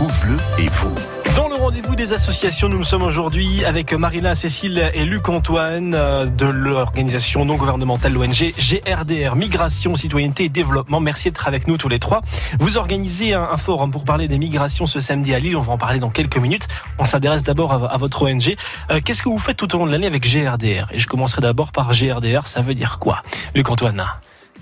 Bleu 0.00 0.38
et 0.58 0.66
vous. 0.68 0.94
Dans 1.36 1.48
le 1.48 1.56
rendez-vous 1.56 1.94
des 1.94 2.14
associations, 2.14 2.70
nous 2.70 2.84
sommes 2.84 3.02
aujourd'hui 3.02 3.66
avec 3.66 3.92
Marina, 3.92 4.34
Cécile 4.34 4.90
et 4.94 5.04
Luc 5.04 5.28
Antoine 5.28 5.92
euh, 5.94 6.24
de 6.24 6.46
l'organisation 6.46 7.44
non 7.44 7.56
gouvernementale 7.56 8.14
l'ONG 8.14 8.54
GRDR, 8.58 9.36
Migration, 9.36 9.96
Citoyenneté 9.96 10.44
et 10.44 10.48
Développement. 10.48 11.00
Merci 11.00 11.24
d'être 11.24 11.46
avec 11.46 11.68
nous 11.68 11.76
tous 11.76 11.90
les 11.90 11.98
trois. 11.98 12.22
Vous 12.60 12.78
organisez 12.78 13.34
un, 13.34 13.58
forum 13.58 13.90
pour 13.90 14.04
parler 14.04 14.26
des 14.26 14.38
migrations 14.38 14.86
ce 14.86 15.00
samedi 15.00 15.34
à 15.34 15.38
Lille. 15.38 15.56
On 15.56 15.60
va 15.60 15.74
en 15.74 15.78
parler 15.78 15.98
dans 15.98 16.10
quelques 16.10 16.38
minutes. 16.38 16.66
On 16.98 17.04
s'adresse 17.04 17.42
d'abord 17.42 17.74
à, 17.74 17.96
votre 17.98 18.22
ONG. 18.22 18.56
Euh, 18.90 19.00
qu'est-ce 19.04 19.22
que 19.22 19.28
vous 19.28 19.38
faites 19.38 19.58
tout 19.58 19.74
au 19.74 19.78
long 19.80 19.86
de 19.86 19.92
l'année 19.92 20.06
avec 20.06 20.26
GRDR 20.26 20.90
Et 20.92 20.98
je 20.98 21.06
commencerai 21.06 21.42
d'abord 21.42 21.72
par 21.72 21.92
GRDR. 21.92 22.46
Ça 22.46 22.62
veut 22.62 22.74
dire 22.74 22.98
quoi? 23.00 23.22
Luc 23.54 23.68
Antoine 23.68 24.02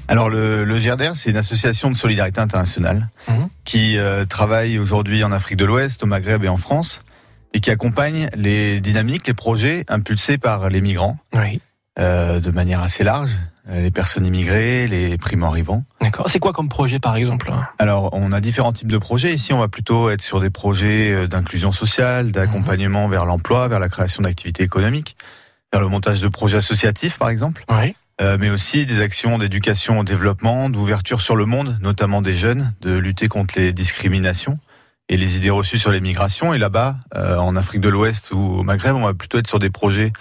alors 0.09 0.31
le, 0.31 0.65
le 0.65 0.79
GRDR, 0.79 1.15
c'est 1.15 1.31
une 1.31 1.37
association 1.37 1.91
de 1.91 1.97
solidarité 1.97 2.41
internationale 2.41 3.09
mhm. 3.29 3.49
qui 3.65 3.99
euh, 3.99 4.25
travaille 4.25 4.79
aujourd'hui 4.79 5.23
en 5.23 5.33
Afrique 5.33 5.59
de 5.59 5.67
l'Ouest, 5.67 6.03
au 6.03 6.07
Maghreb 6.07 6.45
et 6.45 6.49
en 6.49 6.57
France, 6.57 7.03
et 7.53 7.61
qui 7.61 7.71
accompagne 7.71 8.29
les 8.35 8.81
dynamiques, 8.81 9.27
les 9.27 9.35
projets 9.35 9.85
impulsés 9.89 10.39
par 10.39 10.71
les 10.71 10.81
migrants, 10.81 11.19
oui. 11.35 11.61
euh, 11.99 12.41
de 12.41 12.51
manière 12.51 12.83
assez 12.83 13.05
large, 13.05 13.37
euh, 13.69 13.83
les 13.83 13.91
personnes 13.91 14.25
immigrées, 14.25 14.89
les 14.89 15.19
primo-arrivants. 15.19 15.85
D'accord. 16.01 16.31
C'est 16.31 16.39
quoi 16.39 16.55
comme 16.55 16.71
projet 16.71 16.99
par 16.99 17.17
exemple? 17.17 17.53
Alors 17.79 18.09
on 18.13 18.33
a 18.33 18.41
différents 18.41 18.73
types 18.73 18.91
de 18.91 18.99
projets. 18.99 19.35
Ici, 19.35 19.53
on 19.53 19.59
va 19.59 19.69
plutôt 19.69 20.09
être 20.09 20.23
sur 20.23 20.41
des 20.41 20.51
projets 20.51 21.29
d'inclusion 21.29 21.71
sociale, 21.71 22.33
d'accompagnement 22.33 23.05
mhm. 23.05 23.11
vers 23.11 23.25
l'emploi, 23.27 23.69
vers 23.69 23.79
la 23.79 23.91
création 23.91 24.23
d'activités 24.23 24.63
économiques, 24.63 25.19
vers 25.71 25.83
le 25.83 25.89
montage 25.89 26.23
de 26.23 26.29
projets 26.29 26.57
associatifs 26.57 27.19
par 27.19 27.29
exemple. 27.29 27.67
Oui. 27.69 27.95
Euh, 28.21 28.37
mais 28.39 28.51
aussi 28.51 28.85
des 28.85 29.01
actions 29.01 29.39
d'éducation 29.39 30.01
au 30.01 30.05
développement, 30.05 30.71
d'ouverture 30.71 31.21
sur 31.21 31.37
le 31.37 31.45
monde, 31.45 31.79
notamment 31.81 32.21
des 32.21 32.35
jeunes, 32.35 32.75
de 32.81 32.99
lutter 32.99 33.29
contre 33.29 33.55
les 33.57 33.73
discriminations 33.73 34.59
et 35.09 35.17
les 35.17 35.37
idées 35.37 35.51
reçues 35.51 35.79
sur 35.79 35.93
les 35.93 36.01
migrations. 36.01 36.53
Et 36.53 36.59
là-bas, 36.59 36.99
euh, 37.15 37.37
en 37.37 37.55
Afrique 37.55 37.81
de 37.81 37.89
l'Ouest 37.89 38.33
ou 38.33 38.39
au 38.39 38.63
Maghreb, 38.65 38.97
on 38.97 39.05
va 39.05 39.15
plutôt 39.15 39.39
être 39.39 39.47
sur 39.47 39.61
des 39.61 39.71
projets 39.71 40.13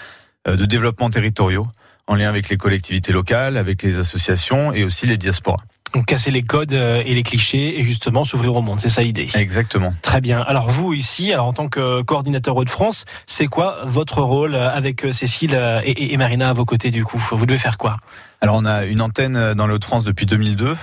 euh, 0.47 0.55
de 0.55 0.65
développement 0.65 1.09
territoriaux, 1.09 1.67
en 2.05 2.13
lien 2.13 2.29
avec 2.29 2.49
les 2.49 2.57
collectivités 2.57 3.11
locales, 3.11 3.57
avec 3.57 3.81
les 3.81 3.97
associations 3.97 4.73
et 4.73 4.83
aussi 4.83 5.07
les 5.07 5.17
diasporas. 5.17 5.63
Donc 5.93 6.05
casser 6.05 6.31
les 6.31 6.43
codes 6.43 6.73
euh, 6.73 7.01
et 7.05 7.13
les 7.13 7.23
clichés 7.23 7.79
et 7.79 7.83
justement 7.83 8.23
s'ouvrir 8.23 8.55
au 8.55 8.61
monde, 8.61 8.79
c'est 8.81 8.89
ça 8.89 9.01
l'idée. 9.01 9.29
Exactement. 9.35 9.93
Très 10.01 10.21
bien. 10.21 10.41
Alors 10.41 10.69
vous 10.69 10.93
ici, 10.93 11.31
alors 11.31 11.47
en 11.47 11.53
tant 11.53 11.69
que 11.69 12.01
coordinateur 12.01 12.55
Hauts-de-France, 12.55 13.05
c'est 13.25 13.47
quoi 13.47 13.79
votre 13.85 14.21
rôle 14.21 14.55
euh, 14.55 14.69
avec 14.69 15.05
euh, 15.05 15.11
Cécile 15.11 15.59
et, 15.85 16.17
Marina 16.17 16.49
à 16.49 16.53
vos 16.53 16.65
côtés 16.65 16.91
du 16.91 17.05
coup? 17.05 17.21
Vous 17.31 17.45
devez 17.45 17.59
faire 17.59 17.77
quoi? 17.77 17.97
Alors 18.41 18.55
on 18.55 18.65
a 18.65 18.85
une 18.85 19.01
antenne 19.01 19.53
dans 19.53 19.65
les 19.65 19.73
Hauts-de-France 19.73 20.03
depuis 20.03 20.25
2002 20.25 20.75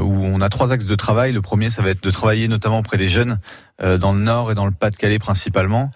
où 0.00 0.24
on 0.24 0.40
a 0.40 0.48
trois 0.48 0.72
axes 0.72 0.86
de 0.86 0.94
travail. 0.94 1.32
Le 1.32 1.42
premier, 1.42 1.70
ça 1.70 1.82
va 1.82 1.90
être 1.90 2.02
de 2.02 2.10
travailler 2.10 2.48
notamment 2.48 2.80
auprès 2.80 2.96
des 2.96 3.08
jeunes 3.08 3.38
dans 3.80 4.12
le 4.12 4.18
Nord 4.18 4.50
et 4.50 4.54
dans 4.54 4.66
le 4.66 4.72
Pas-de-Calais 4.72 5.20
principalement. 5.20 5.90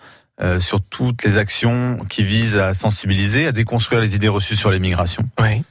sur 0.60 0.80
toutes 0.80 1.24
les 1.24 1.38
actions 1.38 2.04
qui 2.08 2.22
visent 2.22 2.56
à 2.56 2.74
sensibiliser, 2.74 3.46
à 3.48 3.52
déconstruire 3.52 4.00
les 4.00 4.14
idées 4.14 4.28
reçues 4.28 4.56
sur 4.56 4.70
les 4.70 4.78
migrations, 4.78 5.28
oui. 5.40 5.64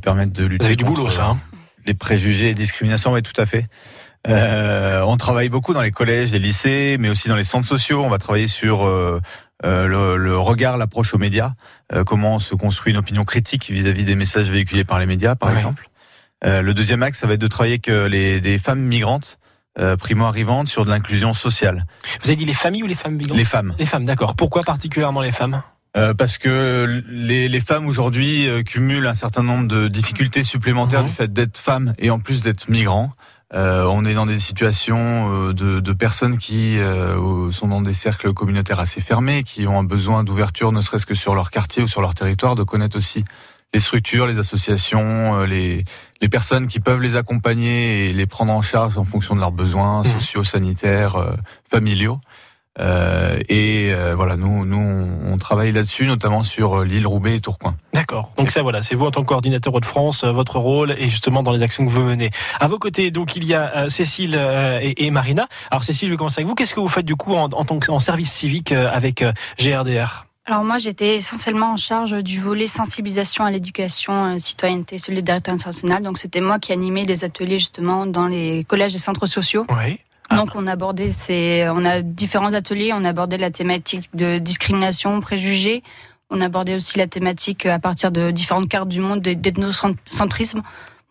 permettre 0.00 0.32
de 0.32 0.44
lutter. 0.44 0.64
Vous 0.64 0.66
avez 0.66 0.76
du 0.76 0.84
boulot, 0.84 1.10
ça. 1.10 1.24
Hein? 1.24 1.40
Les 1.86 1.94
préjugés 1.94 2.50
et 2.50 2.54
discriminations, 2.54 3.12
oui, 3.12 3.22
tout 3.22 3.38
à 3.40 3.46
fait. 3.46 3.66
Euh, 4.28 5.02
on 5.02 5.16
travaille 5.16 5.48
beaucoup 5.48 5.72
dans 5.72 5.82
les 5.82 5.90
collèges, 5.90 6.32
les 6.32 6.38
lycées, 6.38 6.96
mais 6.98 7.08
aussi 7.08 7.28
dans 7.28 7.36
les 7.36 7.44
centres 7.44 7.66
sociaux. 7.66 8.02
On 8.04 8.08
va 8.08 8.18
travailler 8.18 8.48
sur 8.48 8.84
euh, 8.84 9.20
euh 9.64 9.86
le, 9.86 10.16
le, 10.16 10.38
regard, 10.38 10.76
l'approche 10.78 11.14
aux 11.14 11.18
médias, 11.18 11.52
comment 12.04 12.38
se 12.38 12.54
construit 12.54 12.92
une 12.92 12.98
opinion 12.98 13.24
critique 13.24 13.70
vis-à-vis 13.70 14.04
des 14.04 14.16
messages 14.16 14.50
véhiculés 14.50 14.84
par 14.84 14.98
les 14.98 15.06
médias, 15.06 15.34
par 15.34 15.54
exemple. 15.54 15.88
Le 16.44 16.72
deuxième 16.72 17.02
axe, 17.02 17.20
ça 17.20 17.26
va 17.26 17.34
être 17.34 17.40
de 17.40 17.48
travailler 17.48 17.80
avec 17.84 18.10
les 18.10 18.40
des 18.40 18.58
femmes 18.58 18.80
migrantes. 18.80 19.38
primo-arrivantes 19.98 20.68
sur 20.68 20.84
de 20.84 20.90
l'inclusion 20.90 21.34
sociale. 21.34 21.86
Vous 22.22 22.28
avez 22.28 22.36
dit 22.36 22.44
les 22.44 22.54
familles 22.54 22.82
ou 22.82 22.86
les 22.86 22.94
femmes 22.94 23.14
migrantes? 23.14 23.38
Les 23.38 23.44
femmes. 23.44 23.74
Les 23.78 23.86
femmes, 23.86 24.04
d'accord. 24.04 24.34
Pourquoi 24.34 24.62
particulièrement 24.62 25.22
les 25.22 25.32
femmes? 25.32 25.62
Euh, 25.96 26.12
parce 26.12 26.36
que 26.36 27.02
les, 27.08 27.48
les 27.48 27.60
femmes 27.60 27.86
aujourd'hui 27.86 28.48
euh, 28.48 28.62
cumulent 28.62 29.06
un 29.06 29.14
certain 29.14 29.42
nombre 29.42 29.66
de 29.66 29.88
difficultés 29.88 30.44
supplémentaires 30.44 31.02
mhm. 31.02 31.08
du 31.08 31.12
fait 31.12 31.32
d'être 31.32 31.56
femmes 31.56 31.94
et 31.98 32.10
en 32.10 32.18
plus 32.18 32.42
d'être 32.42 32.68
migrants. 32.68 33.12
Euh, 33.54 33.84
on 33.84 34.04
est 34.04 34.12
dans 34.12 34.26
des 34.26 34.40
situations 34.40 35.32
euh, 35.32 35.52
de, 35.54 35.80
de 35.80 35.92
personnes 35.92 36.36
qui 36.36 36.78
sont 37.50 37.68
dans 37.68 37.80
des 37.80 37.94
cercles 37.94 38.32
communautaires 38.34 38.80
assez 38.80 39.00
fermés, 39.00 39.42
qui 39.42 39.66
ont 39.66 39.78
un 39.78 39.84
besoin 39.84 40.24
d'ouverture, 40.24 40.72
ne 40.72 40.82
serait-ce 40.82 41.06
que 41.06 41.14
sur 41.14 41.34
leur 41.34 41.50
quartier 41.50 41.82
ou 41.82 41.86
sur 41.86 42.02
leur 42.02 42.14
territoire, 42.14 42.56
de 42.56 42.62
connaître 42.62 42.98
aussi 42.98 43.24
les 43.72 43.80
structures, 43.80 44.26
les 44.26 44.38
associations, 44.38 45.44
les, 45.44 45.84
les 46.20 46.28
personnes 46.28 46.66
qui 46.66 46.80
peuvent 46.80 47.00
les 47.00 47.16
accompagner 47.16 48.06
et 48.06 48.12
les 48.12 48.26
prendre 48.26 48.52
en 48.52 48.62
charge 48.62 48.98
en 48.98 49.04
fonction 49.04 49.34
de 49.34 49.40
leurs 49.40 49.52
besoins 49.52 50.00
mhm. 50.00 50.12
sociaux, 50.12 50.44
sanitaires, 50.44 51.36
familiaux. 51.68 52.20
Euh, 52.78 53.38
et 53.48 53.90
euh, 53.92 54.14
voilà, 54.14 54.36
nous, 54.36 54.64
nous, 54.64 55.08
on, 55.26 55.36
travaille 55.38 55.72
là-dessus, 55.72 56.06
notamment 56.06 56.42
sur 56.42 56.80
euh, 56.80 56.84
l'île 56.84 57.06
Roubaix 57.06 57.36
et 57.36 57.40
Tourcoing. 57.40 57.74
D'accord. 57.92 58.32
Donc 58.36 58.50
ça, 58.50 58.62
voilà, 58.62 58.82
c'est 58.82 58.94
vous 58.94 59.06
en 59.06 59.10
tant 59.10 59.22
que 59.22 59.26
coordinateur 59.26 59.78
de 59.80 59.84
France, 59.84 60.24
votre 60.24 60.58
rôle 60.58 60.94
et 60.98 61.08
justement 61.08 61.42
dans 61.42 61.52
les 61.52 61.62
actions 61.62 61.84
que 61.84 61.90
vous 61.90 62.02
menez. 62.02 62.30
À 62.60 62.68
vos 62.68 62.78
côtés, 62.78 63.10
donc 63.10 63.36
il 63.36 63.44
y 63.44 63.54
a 63.54 63.88
Cécile 63.88 64.38
et, 64.80 65.10
Marina. 65.10 65.46
Alors 65.70 65.84
Cécile, 65.84 66.08
je 66.08 66.14
vais 66.14 66.18
commencer 66.18 66.40
avec 66.40 66.48
vous. 66.48 66.54
Qu'est-ce 66.54 66.74
que 66.74 66.80
vous 66.80 66.88
faites 66.88 67.06
du 67.06 67.16
coup 67.16 67.34
en, 67.34 67.44
en 67.44 67.64
tant 67.64 67.78
que 67.78 67.90
en 67.90 67.98
service 67.98 68.32
civique 68.32 68.72
avec 68.72 69.24
GRDR 69.58 70.24
alors 70.48 70.62
moi, 70.62 70.78
j'étais 70.78 71.16
essentiellement 71.16 71.72
en 71.72 71.76
charge 71.76 72.22
du 72.22 72.38
volet 72.38 72.68
sensibilisation 72.68 73.44
à 73.44 73.50
l'éducation, 73.50 74.38
citoyenneté, 74.38 74.96
solidarité 74.96 75.50
internationale. 75.50 76.04
Donc 76.04 76.18
c'était 76.18 76.40
moi 76.40 76.60
qui 76.60 76.72
animais 76.72 77.04
des 77.04 77.24
ateliers 77.24 77.58
justement 77.58 78.06
dans 78.06 78.28
les 78.28 78.62
collèges 78.62 78.94
et 78.94 78.98
centres 78.98 79.26
sociaux. 79.26 79.66
Oui. 79.70 79.98
Ah. 80.28 80.36
Donc 80.36 80.50
on 80.54 80.66
a 80.66 80.72
abordé 80.72 81.12
ces, 81.12 81.66
on 81.70 81.84
a 81.84 82.02
différents 82.02 82.54
ateliers, 82.54 82.92
on 82.92 83.04
a 83.04 83.10
abordé 83.10 83.38
la 83.38 83.50
thématique 83.50 84.08
de 84.14 84.38
discrimination, 84.38 85.20
préjugés, 85.20 85.82
on 86.30 86.40
a 86.40 86.46
abordé 86.46 86.74
aussi 86.74 86.98
la 86.98 87.06
thématique 87.06 87.66
à 87.66 87.78
partir 87.78 88.10
de 88.10 88.30
différentes 88.30 88.68
cartes 88.68 88.88
du 88.88 89.00
monde 89.00 89.20
d'ethnocentrisme, 89.20 90.62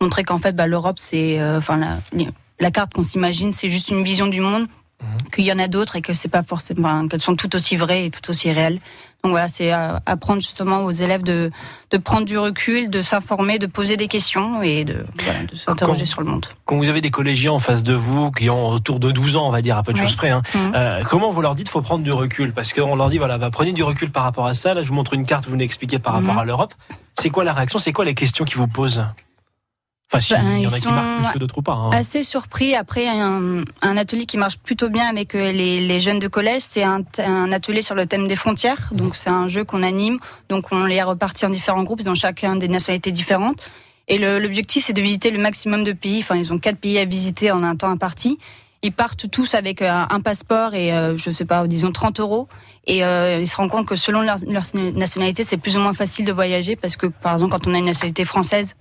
montrer 0.02 0.24
qu'en 0.24 0.38
fait 0.38 0.54
bah, 0.56 0.68
l'Europe 0.68 1.00
c'est, 1.00 1.40
euh, 1.40 1.58
enfin 1.58 1.78
la, 1.78 1.98
la 2.60 2.72
carte 2.72 2.94
qu'on 2.94 3.04
s'imagine 3.04 3.54
c'est 3.54 3.70
juste 3.70 3.90
une 3.90 4.04
vision 4.04 4.28
du 4.28 4.42
monde, 4.42 4.68
mhm. 5.02 5.30
qu'il 5.32 5.46
y 5.46 5.52
en 5.52 5.60
a 5.60 5.68
d'autres 5.68 5.96
et 5.96 6.02
que 6.02 6.14
c'est 6.14 6.30
pas 6.30 6.44
forcément, 6.44 7.08
qu'elles 7.08 7.22
sont 7.22 7.36
tout 7.36 7.56
aussi 7.56 7.76
vraies 7.78 8.06
et 8.06 8.12
tout 8.12 8.30
aussi 8.30 8.52
réelles. 8.52 8.80
Donc 9.26 9.32
voilà, 9.32 9.48
c'est 9.48 9.74
euh, 9.74 9.98
apprendre 10.06 10.40
justement 10.40 10.84
aux 10.84 10.92
élèves 10.92 11.24
de, 11.24 11.50
de 11.90 11.98
prendre 11.98 12.28
du 12.28 12.38
recul, 12.38 12.92
de 12.92 13.02
s'informer, 13.02 13.58
de 13.58 13.66
poser 13.66 13.98
des 13.98 14.08
questions 14.08 14.62
et 14.62 14.86
de, 14.86 15.04
voilà, 15.24 15.40
de 15.46 15.56
s'interroger 15.56 16.06
sur 16.06 16.22
le 16.22 16.28
monde. 16.28 16.46
Quand 16.66 16.78
vous 16.78 16.88
avez 16.88 17.02
des 17.02 17.10
collégiens 17.10 17.54
en 17.54 17.58
face 17.58 17.82
de 17.82 17.96
vous 17.96 18.30
qui 18.30 18.52
ont 18.52 18.70
autour 18.70 19.00
de 19.00 19.10
12 19.10 19.36
ans, 19.36 19.48
on 19.48 19.52
va 19.52 19.64
dire, 19.64 19.80
à 19.80 19.84
peu 19.84 19.94
de 19.94 19.98
choses 19.98 20.16
près, 20.16 20.30
hein, 20.30 20.44
mhm. 20.54 20.74
euh, 20.76 21.04
comment 21.10 21.32
vous 21.32 21.42
leur 21.42 21.56
dites 21.56 21.70
faut 21.70 21.82
prendre 21.82 22.04
du 22.04 22.12
recul? 22.12 22.54
Parce 22.54 22.72
qu'on 22.72 22.96
leur 22.96 23.10
dit, 23.10 23.18
voilà, 23.18 23.40
bah, 23.40 23.50
prenez 23.52 23.74
du 23.74 23.82
recul 23.82 24.12
par 24.12 24.22
rapport 24.22 24.46
à 24.46 24.54
ça. 24.54 24.76
Là, 24.76 24.84
je 24.84 24.90
vous 24.90 24.94
montre 24.94 25.16
une 25.16 25.26
carte, 25.26 25.48
vous 25.48 25.56
m'expliquez 25.56 25.98
par 25.98 26.14
rapport 26.14 26.34
mhm. 26.34 26.40
à 26.42 26.46
l'Europe. 26.46 26.76
C'est 27.16 27.32
quoi 27.32 27.44
la 27.44 27.54
réaction? 27.54 27.80
C'est 27.80 27.94
quoi 27.94 28.06
les 28.06 28.14
questions 28.14 28.46
qu'ils 28.46 28.58
vous 28.58 28.68
posent? 28.68 29.04
Enfin, 30.14 30.36
ben, 30.36 30.58
il 30.58 30.64
y 30.64 30.68
en 30.68 30.72
a 30.72 30.80
qui 30.80 30.88
marquent 30.88 31.22
plus 31.24 31.34
que 31.34 31.40
d'autres 31.40 31.62
pas. 31.62 31.74
Hein. 31.74 31.90
Assez 31.92 32.24
surpris. 32.24 32.76
Après, 32.76 33.08
un, 33.08 33.64
un, 33.82 33.98
atelier 33.98 34.26
qui 34.26 34.38
marche 34.38 34.58
plutôt 34.58 34.90
bien 34.90 35.08
avec 35.08 35.36
euh, 35.36 35.52
les, 35.52 35.86
les 35.86 36.00
jeunes 36.00 36.20
de 36.20 36.28
collège, 36.28 36.62
c'est 36.62 36.84
un, 36.84 37.02
un, 37.18 37.52
atelier 37.52 37.82
sur 37.82 37.96
le 37.96 38.06
thème 38.06 38.28
des 38.28 38.36
frontières. 38.36 38.90
Donc, 38.92 39.14
mmh. 39.14 39.16
c'est 39.16 39.30
un 39.30 39.48
jeu 39.48 39.64
qu'on 39.64 39.84
anime. 39.84 40.20
Donc, 40.50 40.66
on 40.72 40.86
les 40.86 41.00
a 41.00 41.06
repartis 41.06 41.46
en 41.46 41.50
différents 41.50 41.84
groupes. 41.84 42.02
Ils 42.02 42.10
ont 42.10 42.16
chacun 42.16 42.56
des 42.56 42.68
nationalités 42.68 43.12
différentes. 43.12 43.60
Et 44.08 44.20
l'objectif, 44.20 44.86
c'est 44.86 44.94
de 44.94 45.02
visiter 45.02 45.32
le 45.32 45.40
maximum 45.40 45.84
de 45.84 45.92
pays. 45.92 46.20
Enfin, 46.20 46.36
ils 46.36 46.54
ont 46.54 46.60
quatre 46.60 46.78
pays 46.78 47.00
à 47.00 47.06
visiter 47.06 47.52
en 47.52 47.64
un 47.64 47.76
temps 47.76 47.90
imparti. 47.90 48.38
Ils 48.84 48.92
partent 48.92 49.32
tous 49.32 49.56
avec 49.56 49.82
euh, 49.82 49.90
un 49.90 50.22
passeport 50.22 50.76
et, 50.76 50.94
euh, 50.94 51.18
je 51.18 51.32
sais 51.32 51.46
pas, 51.46 51.66
disons 51.66 51.92
30 51.92 52.20
euros. 52.20 52.48
Et 52.86 53.04
euh, 53.04 53.40
ils 53.40 53.48
se 53.48 53.56
rendent 53.56 53.72
compte 53.72 53.88
que 53.88 53.96
selon 53.96 54.22
leur, 54.22 54.38
leur 54.48 54.64
nationalité, 54.94 55.44
c'est 55.44 55.58
plus 55.58 55.76
ou 55.76 55.80
moins 55.80 55.94
facile 55.94 56.24
de 56.24 56.32
voyager 56.32 56.76
parce 56.76 56.96
que, 56.96 57.08
par 57.08 57.34
exemple, 57.34 57.52
quand 57.54 57.66
on 57.68 57.74
a 57.74 57.80
une 57.80 57.86
nationalité 57.86 58.26
française, 58.26 58.76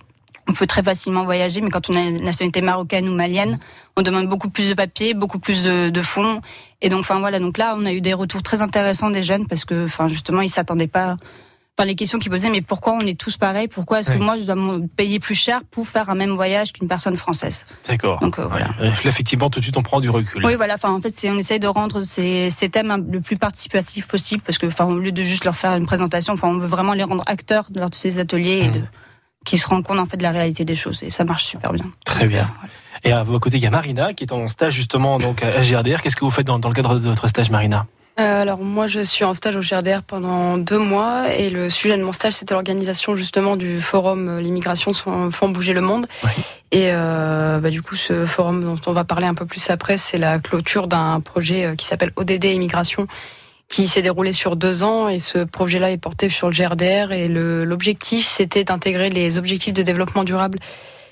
on 0.47 0.53
peut 0.53 0.67
très 0.67 0.83
facilement 0.83 1.23
voyager, 1.23 1.61
mais 1.61 1.69
quand 1.69 1.89
on 1.89 1.95
a 1.95 2.01
une 2.01 2.23
nationalité 2.23 2.61
marocaine 2.61 3.09
ou 3.09 3.15
malienne, 3.15 3.57
on 3.97 4.01
demande 4.01 4.27
beaucoup 4.27 4.49
plus 4.49 4.69
de 4.69 4.73
papiers, 4.73 5.13
beaucoup 5.13 5.39
plus 5.39 5.63
de, 5.63 6.01
fonds. 6.01 6.41
Et 6.81 6.89
donc, 6.89 7.01
enfin 7.01 7.19
voilà, 7.19 7.39
donc 7.39 7.57
là, 7.57 7.75
on 7.77 7.85
a 7.85 7.93
eu 7.93 8.01
des 8.01 8.13
retours 8.13 8.43
très 8.43 8.61
intéressants 8.61 9.09
des 9.09 9.23
jeunes 9.23 9.47
parce 9.47 9.65
que, 9.65 9.85
enfin 9.85 10.07
justement, 10.07 10.41
ils 10.41 10.49
s'attendaient 10.49 10.87
pas. 10.87 11.17
Enfin, 11.77 11.87
les 11.87 11.95
questions 11.95 12.19
qu'ils 12.19 12.31
posaient, 12.31 12.49
mais 12.49 12.61
pourquoi 12.61 12.93
on 12.93 13.01
est 13.01 13.19
tous 13.19 13.35
pareils? 13.35 13.67
Pourquoi 13.67 13.99
est-ce 13.99 14.09
que 14.09 14.17
moi, 14.17 14.37
je 14.37 14.45
dois 14.45 14.55
payer 14.95 15.19
plus 15.19 15.35
cher 15.35 15.61
pour 15.69 15.85
faire 15.85 16.09
un 16.09 16.15
même 16.15 16.29
voyage 16.29 16.71
qu'une 16.71 16.87
personne 16.87 17.17
française? 17.17 17.65
D'accord. 17.85 18.17
Donc 18.21 18.39
euh, 18.39 18.45
voilà. 18.45 18.69
Effectivement, 19.03 19.49
tout 19.49 19.59
de 19.59 19.65
suite, 19.65 19.75
on 19.75 19.83
prend 19.83 19.99
du 19.99 20.09
recul. 20.09 20.45
Oui, 20.45 20.55
voilà. 20.55 20.75
Enfin, 20.75 20.91
en 20.91 21.01
fait, 21.01 21.13
c'est 21.13 21.29
on 21.29 21.37
essaye 21.37 21.59
de 21.59 21.67
rendre 21.67 22.03
ces, 22.03 22.49
ces 22.49 22.69
thèmes 22.69 23.05
le 23.11 23.19
plus 23.19 23.35
participatif 23.35 24.07
possible 24.07 24.41
parce 24.45 24.57
que, 24.57 24.67
enfin, 24.67 24.85
au 24.85 24.99
lieu 24.99 25.11
de 25.11 25.21
juste 25.21 25.43
leur 25.43 25.57
faire 25.57 25.75
une 25.75 25.85
présentation, 25.85 26.31
enfin, 26.31 26.47
on 26.47 26.59
veut 26.59 26.67
vraiment 26.67 26.93
les 26.93 27.03
rendre 27.03 27.25
acteurs 27.27 27.67
lors 27.75 27.89
de 27.89 27.95
ces 27.95 28.19
ateliers 28.19 28.59
et 28.59 28.67
mmh. 28.69 28.71
de 28.71 28.81
qui 29.45 29.57
se 29.57 29.67
rend 29.67 29.81
compte 29.81 29.99
en 29.99 30.05
fait 30.05 30.17
de 30.17 30.23
la 30.23 30.31
réalité 30.31 30.65
des 30.65 30.75
choses 30.75 31.01
et 31.03 31.11
ça 31.11 31.23
marche 31.23 31.45
super 31.45 31.71
bien. 31.71 31.85
Très 32.03 32.27
bien. 32.27 32.49
Et 33.03 33.11
à 33.11 33.23
vos 33.23 33.39
côtés, 33.39 33.57
il 33.57 33.63
y 33.63 33.67
a 33.67 33.69
Marina 33.69 34.13
qui 34.13 34.23
est 34.23 34.33
en 34.33 34.47
stage 34.47 34.73
justement 34.73 35.19
donc 35.19 35.43
à 35.43 35.61
GRDR. 35.61 36.01
Qu'est-ce 36.01 36.15
que 36.15 36.25
vous 36.25 36.31
faites 36.31 36.47
dans, 36.47 36.57
le 36.57 36.73
cadre 36.73 36.95
de 36.95 37.07
votre 37.07 37.27
stage, 37.27 37.49
Marina? 37.49 37.85
Alors 38.17 38.59
moi 38.59 38.87
je 38.87 39.01
suis 39.01 39.25
en 39.25 39.33
stage 39.33 39.57
au 39.57 39.59
GRDR 39.59 40.01
pendant 40.01 40.57
deux 40.57 40.79
mois 40.79 41.33
et 41.33 41.49
le 41.49 41.69
sujet 41.69 41.97
de 41.97 42.01
mon 42.01 42.13
stage 42.13 42.31
c'était 42.31 42.53
l'organisation 42.53 43.17
justement 43.17 43.57
du 43.57 43.81
forum 43.81 44.39
L'immigration 44.39 44.93
font 44.93 45.49
bouger 45.49 45.73
le 45.73 45.81
monde. 45.81 46.07
Et 46.71 46.91
euh, 46.93 47.59
bah, 47.59 47.69
du 47.69 47.81
coup 47.81 47.97
ce 47.97 48.25
forum 48.25 48.63
dont 48.63 48.79
on 48.85 48.93
va 48.93 49.03
parler 49.03 49.27
un 49.27 49.33
peu 49.33 49.45
plus 49.45 49.69
après 49.69 49.97
c'est 49.97 50.17
la 50.17 50.39
clôture 50.39 50.87
d'un 50.87 51.19
projet 51.19 51.73
qui 51.77 51.85
s'appelle 51.85 52.13
ODD 52.15 52.45
Immigration 52.45 53.07
qui 53.67 53.87
s'est 53.87 54.01
déroulé 54.01 54.33
sur 54.33 54.55
deux 54.55 54.83
ans 54.83 55.09
et 55.09 55.19
ce 55.19 55.39
projet-là 55.39 55.91
est 55.91 55.97
porté 55.97 56.29
sur 56.29 56.49
le 56.49 56.53
GRDR 56.53 57.11
et 57.11 57.27
l'objectif 57.27 58.25
c'était 58.27 58.63
d'intégrer 58.63 59.09
les 59.09 59.37
objectifs 59.37 59.73
de 59.73 59.83
développement 59.83 60.23
durable 60.23 60.59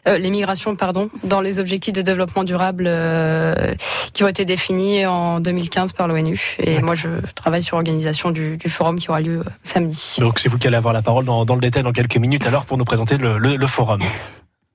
euh, 0.07 0.17
les 0.17 0.29
migrations 0.29 0.75
pardon 0.75 1.09
dans 1.23 1.39
les 1.39 1.59
objectifs 1.59 1.93
de 1.93 2.01
développement 2.01 2.43
durable 2.43 2.85
euh, 2.87 3.73
qui 4.11 4.23
ont 4.23 4.27
été 4.27 4.43
définis 4.43 5.05
en 5.05 5.39
2015 5.39 5.93
par 5.93 6.07
l'ONU 6.07 6.57
et 6.59 6.79
moi 6.79 6.93
je 6.93 7.07
travaille 7.35 7.63
sur 7.63 7.77
l'organisation 7.77 8.29
du, 8.29 8.57
du, 8.57 8.69
forum 8.69 8.99
qui 8.99 9.09
aura 9.09 9.21
lieu 9.21 9.39
euh, 9.39 9.49
samedi. 9.63 10.17
Donc 10.19 10.39
c'est 10.39 10.49
vous 10.49 10.57
qui 10.57 10.67
allez 10.67 10.75
avoir 10.75 10.93
la 10.93 11.01
parole 11.01 11.23
dans, 11.23 11.45
dans, 11.45 11.55
le 11.55 11.61
détail 11.61 11.83
dans 11.83 11.93
quelques 11.93 12.17
minutes 12.17 12.45
alors 12.45 12.65
pour 12.65 12.77
nous 12.77 12.85
présenter 12.85 13.15
le, 13.17 13.37
le, 13.37 13.55
le 13.55 13.67
forum. 13.67 14.01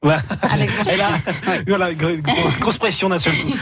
Avec 0.02 0.70
voilà, 1.66 1.92
grosse 2.60 2.78
pression 2.78 3.08
d'un 3.08 3.18
seul 3.18 3.32
coup. 3.32 3.52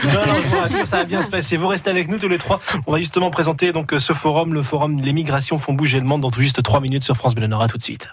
ça 0.67 0.97
va 0.97 1.03
bien 1.03 1.21
se 1.21 1.29
passer. 1.29 1.57
Vous 1.57 1.67
restez 1.67 1.89
avec 1.89 2.07
nous 2.09 2.19
tous 2.19 2.27
les 2.27 2.37
trois. 2.37 2.59
On 2.85 2.91
va 2.91 2.99
justement 2.99 3.31
présenter 3.31 3.71
donc 3.71 3.93
ce 3.97 4.13
forum, 4.13 4.53
le 4.53 4.61
forum 4.61 5.01
Les 5.01 5.13
migrations 5.13 5.57
font 5.57 5.73
bouger 5.73 5.99
le 5.99 6.05
monde 6.05 6.21
dans 6.21 6.31
tout 6.31 6.41
juste 6.41 6.61
trois 6.61 6.79
minutes 6.79 7.03
sur 7.03 7.15
France 7.15 7.33
Bleu 7.33 7.47
Nord. 7.47 7.67
tout 7.67 7.77
de 7.77 7.83
suite. 7.83 8.09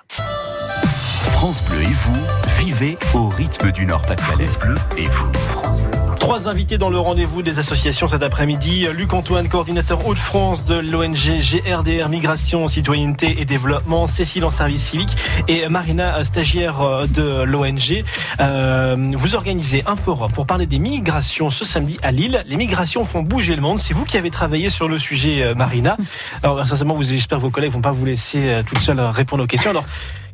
France 1.32 1.62
Bleu 1.64 1.82
et 1.82 1.86
vous, 1.86 2.64
vivez 2.64 2.96
au 3.12 3.28
rythme 3.28 3.70
du 3.70 3.84
Nord-Pas-de-Calais. 3.84 4.46
Bleu 4.58 4.76
et 4.96 5.06
vous, 5.06 5.32
France 5.50 5.80
Bleu. 5.80 5.83
Trois 6.24 6.48
invités 6.48 6.78
dans 6.78 6.88
le 6.88 6.98
rendez-vous 6.98 7.42
des 7.42 7.58
associations 7.58 8.08
cet 8.08 8.22
après-midi. 8.22 8.86
Luc 8.94 9.12
Antoine, 9.12 9.46
coordinateur 9.46 10.06
Hauts-de-France 10.06 10.64
de 10.64 10.76
l'ONG 10.76 11.38
GRDR 11.38 12.08
Migration, 12.08 12.66
Citoyenneté 12.66 13.42
et 13.42 13.44
Développement. 13.44 14.06
Cécile 14.06 14.46
en 14.46 14.48
service 14.48 14.84
civique 14.84 15.14
et 15.48 15.68
Marina, 15.68 16.24
stagiaire 16.24 17.06
de 17.08 17.42
l'ONG. 17.42 18.04
Euh, 18.40 19.12
vous 19.12 19.34
organisez 19.34 19.82
un 19.84 19.96
forum 19.96 20.32
pour 20.32 20.46
parler 20.46 20.64
des 20.64 20.78
migrations 20.78 21.50
ce 21.50 21.66
samedi 21.66 21.98
à 22.02 22.10
Lille. 22.10 22.42
Les 22.46 22.56
migrations 22.56 23.04
font 23.04 23.20
bouger 23.20 23.54
le 23.54 23.60
monde. 23.60 23.78
C'est 23.78 23.92
vous 23.92 24.06
qui 24.06 24.16
avez 24.16 24.30
travaillé 24.30 24.70
sur 24.70 24.88
le 24.88 24.96
sujet, 24.96 25.42
euh, 25.42 25.54
Marina. 25.54 25.98
Alors, 26.42 26.66
sincèrement, 26.66 26.96
j'espère 27.02 27.36
que 27.36 27.42
vos 27.42 27.50
collègues 27.50 27.72
vont 27.72 27.82
pas 27.82 27.90
vous 27.90 28.06
laisser 28.06 28.48
euh, 28.48 28.62
toute 28.62 28.78
seule 28.78 28.98
répondre 28.98 29.44
aux 29.44 29.46
questions. 29.46 29.72
Alors, 29.72 29.84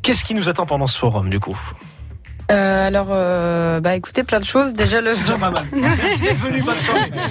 qu'est-ce 0.01 0.23
qui 0.23 0.35
nous 0.35 0.47
attend 0.47 0.65
pendant 0.65 0.87
ce 0.87 0.97
forum, 0.97 1.29
du 1.29 1.41
coup? 1.41 1.59
Euh, 2.51 2.87
alors, 2.87 3.07
euh, 3.11 3.79
bah 3.79 3.95
écoutez, 3.95 4.23
plein 4.23 4.39
de 4.39 4.45
choses. 4.45 4.73
Déjà 4.73 5.01
le. 5.01 5.13
C'est 5.13 5.25
pas 5.31 5.51
mal. 5.51 5.53
Merci 5.71 6.21
d'être 6.21 6.37
venu, 6.37 6.63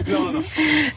Non, 0.08 0.32
non. 0.32 0.42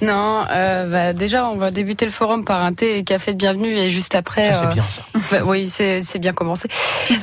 non 0.02 0.46
euh, 0.52 0.90
bah, 0.90 1.14
déjà, 1.14 1.48
on 1.50 1.58
va 1.58 1.72
débuter 1.72 2.06
le 2.06 2.12
forum 2.12 2.46
par 2.46 2.62
un 2.62 2.74
thé 2.74 2.98
et 2.98 3.04
café 3.04 3.34
de 3.34 3.38
bienvenue 3.38 3.78
et 3.78 3.90
juste 3.90 4.16
après. 4.16 4.54
Ça, 4.54 4.62
c'est 4.62 4.74
bien 4.74 4.86
ça. 4.90 5.02
Bah, 5.32 5.40
oui, 5.46 5.68
c'est 5.68 6.20
bien 6.20 6.34
commencé. 6.34 6.68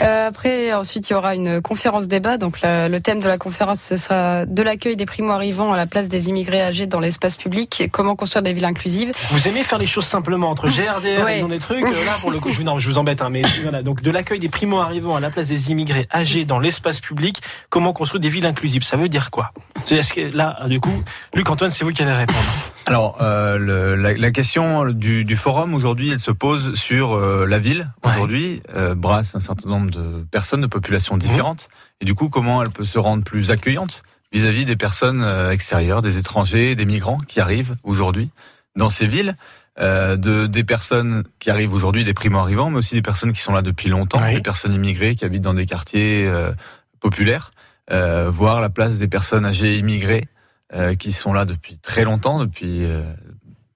après, 0.01 0.73
ensuite, 0.73 1.09
il 1.11 1.13
y 1.13 1.17
aura 1.17 1.35
une 1.35 1.61
conférence 1.63 2.09
débat. 2.09 2.39
Donc, 2.39 2.59
le 2.63 2.99
thème 2.99 3.21
de 3.21 3.29
la 3.29 3.39
conférence 3.39 3.81
ce 3.81 3.97
sera 3.97 4.47
de 4.47 4.63
l'accueil 4.63 4.97
des 4.97 5.07
primo 5.07 5.31
arrivants 5.31 5.73
à 5.73 5.77
la 5.77 5.87
place 5.87 6.09
des 6.09 6.29
immigrés 6.29 6.61
âgés 6.61 6.87
dans 6.87 7.01
l'espace 7.01 7.37
public. 7.37 7.89
Comment 7.93 8.17
construire 8.17 8.43
des 8.43 8.53
villes 8.53 8.65
inclusives. 8.65 9.11
Vous 9.31 9.49
aimez 9.49 9.65
faire 9.65 9.79
les 9.79 9.87
choses 9.87 10.05
simplement 10.05 10.51
entre 10.51 10.69
GRDR 10.69 11.29
et 11.29 11.41
dans 11.41 11.49
des 11.49 11.59
trucs. 11.59 11.83
Là, 11.83 12.17
pour 12.21 12.31
le 12.31 12.41
coup, 12.41 12.51
je, 12.51 12.63
non, 12.63 12.79
je 12.79 12.91
vous 12.91 12.99
embête, 12.99 13.23
hein, 13.23 13.31
mais 13.31 13.43
voilà. 13.63 13.83
Donc, 13.83 14.03
de 14.03 14.11
l'accueil 14.11 14.39
des 14.39 14.49
primo 14.49 14.81
arrivants 14.81 15.17
à 15.17 15.21
la 15.21 15.31
place 15.31 15.49
des 15.49 15.71
immigrés 15.71 16.07
âgés 16.13 16.45
dans 16.45 16.59
l'espace 16.59 16.90
public, 16.99 17.41
comment 17.69 17.93
construire 17.93 18.21
des 18.21 18.29
villes 18.29 18.47
inclusives. 18.47 18.83
Ça 18.83 18.97
veut 18.97 19.09
dire 19.09 19.31
quoi? 19.31 19.53
Est-ce 19.89 20.13
que 20.13 20.21
là, 20.21 20.67
du 20.67 20.81
coup, 20.81 21.05
Luc 21.35 21.49
Antoine, 21.49 21.71
c'est 21.71 21.85
vous 21.85 21.93
qui 21.93 22.03
allez 22.03 22.13
répondre. 22.13 22.39
Alors, 22.87 23.19
euh, 23.21 23.97
la, 23.97 24.31
question 24.33 24.87
du, 24.87 25.37
forum 25.37 25.75
aujourd'hui, 25.75 26.11
elle 26.11 26.19
se 26.19 26.33
pose 26.33 26.75
sur 26.75 27.13
euh, 27.13 27.47
la 27.47 27.61
ville. 27.61 27.93
Aujourd'hui, 28.03 28.61
euh, 28.75 28.97
brasse 28.97 29.37
un 29.37 29.41
certain 29.41 29.69
nombre 29.69 29.93
de 29.93 30.27
personnes, 30.33 30.63
de 30.63 30.67
populations 30.67 31.15
mhm. 31.15 31.21
différentes. 31.21 31.69
Et 32.01 32.05
du 32.05 32.15
coup, 32.15 32.29
comment 32.29 32.63
elle 32.63 32.71
peut 32.71 32.85
se 32.85 32.99
rendre 32.99 33.23
plus 33.23 33.53
accueillante 33.53 34.03
vis-à-vis 34.33 34.65
des 34.65 34.77
personnes 34.77 35.25
extérieures, 35.51 36.03
des 36.03 36.17
étrangers, 36.17 36.75
des 36.75 36.85
migrants 36.85 37.19
qui 37.19 37.41
arrivent 37.41 37.77
aujourd'hui 37.85 38.31
dans 38.77 38.89
ces 38.89 39.07
villes 39.07 39.37
euh, 39.81 40.17
de 40.17 40.47
des 40.47 40.65
personnes 40.65 41.23
qui 41.39 41.49
arrivent 41.49 41.73
aujourd'hui, 41.73 42.05
des 42.05 42.13
primo-arrivants, 42.13 42.71
mais 42.71 42.79
aussi 42.79 42.95
des 42.95 43.03
personnes 43.03 43.33
qui 43.33 43.41
sont 43.41 43.53
là 43.53 43.63
depuis 43.63 43.89
longtemps, 43.89 44.21
des 44.21 44.41
personnes 44.41 44.75
immigrées 44.75 45.15
qui 45.15 45.25
habitent 45.25 45.43
dans 45.43 45.55
des 45.55 45.65
quartiers 45.65 46.27
euh, 46.27 46.53
populaires, 47.01 47.51
euh, 47.91 48.31
voir 48.31 48.61
la 48.61 48.71
place 48.71 48.99
des 48.99 49.09
personnes 49.09 49.45
âgées 49.45 49.77
immigrées 49.77 50.29
euh, 50.75 50.95
qui 50.95 51.13
sont 51.13 51.33
là 51.33 51.45
depuis 51.45 51.79
très 51.79 52.05
longtemps, 52.05 52.39
depuis 52.39 52.85
euh, 52.85 53.03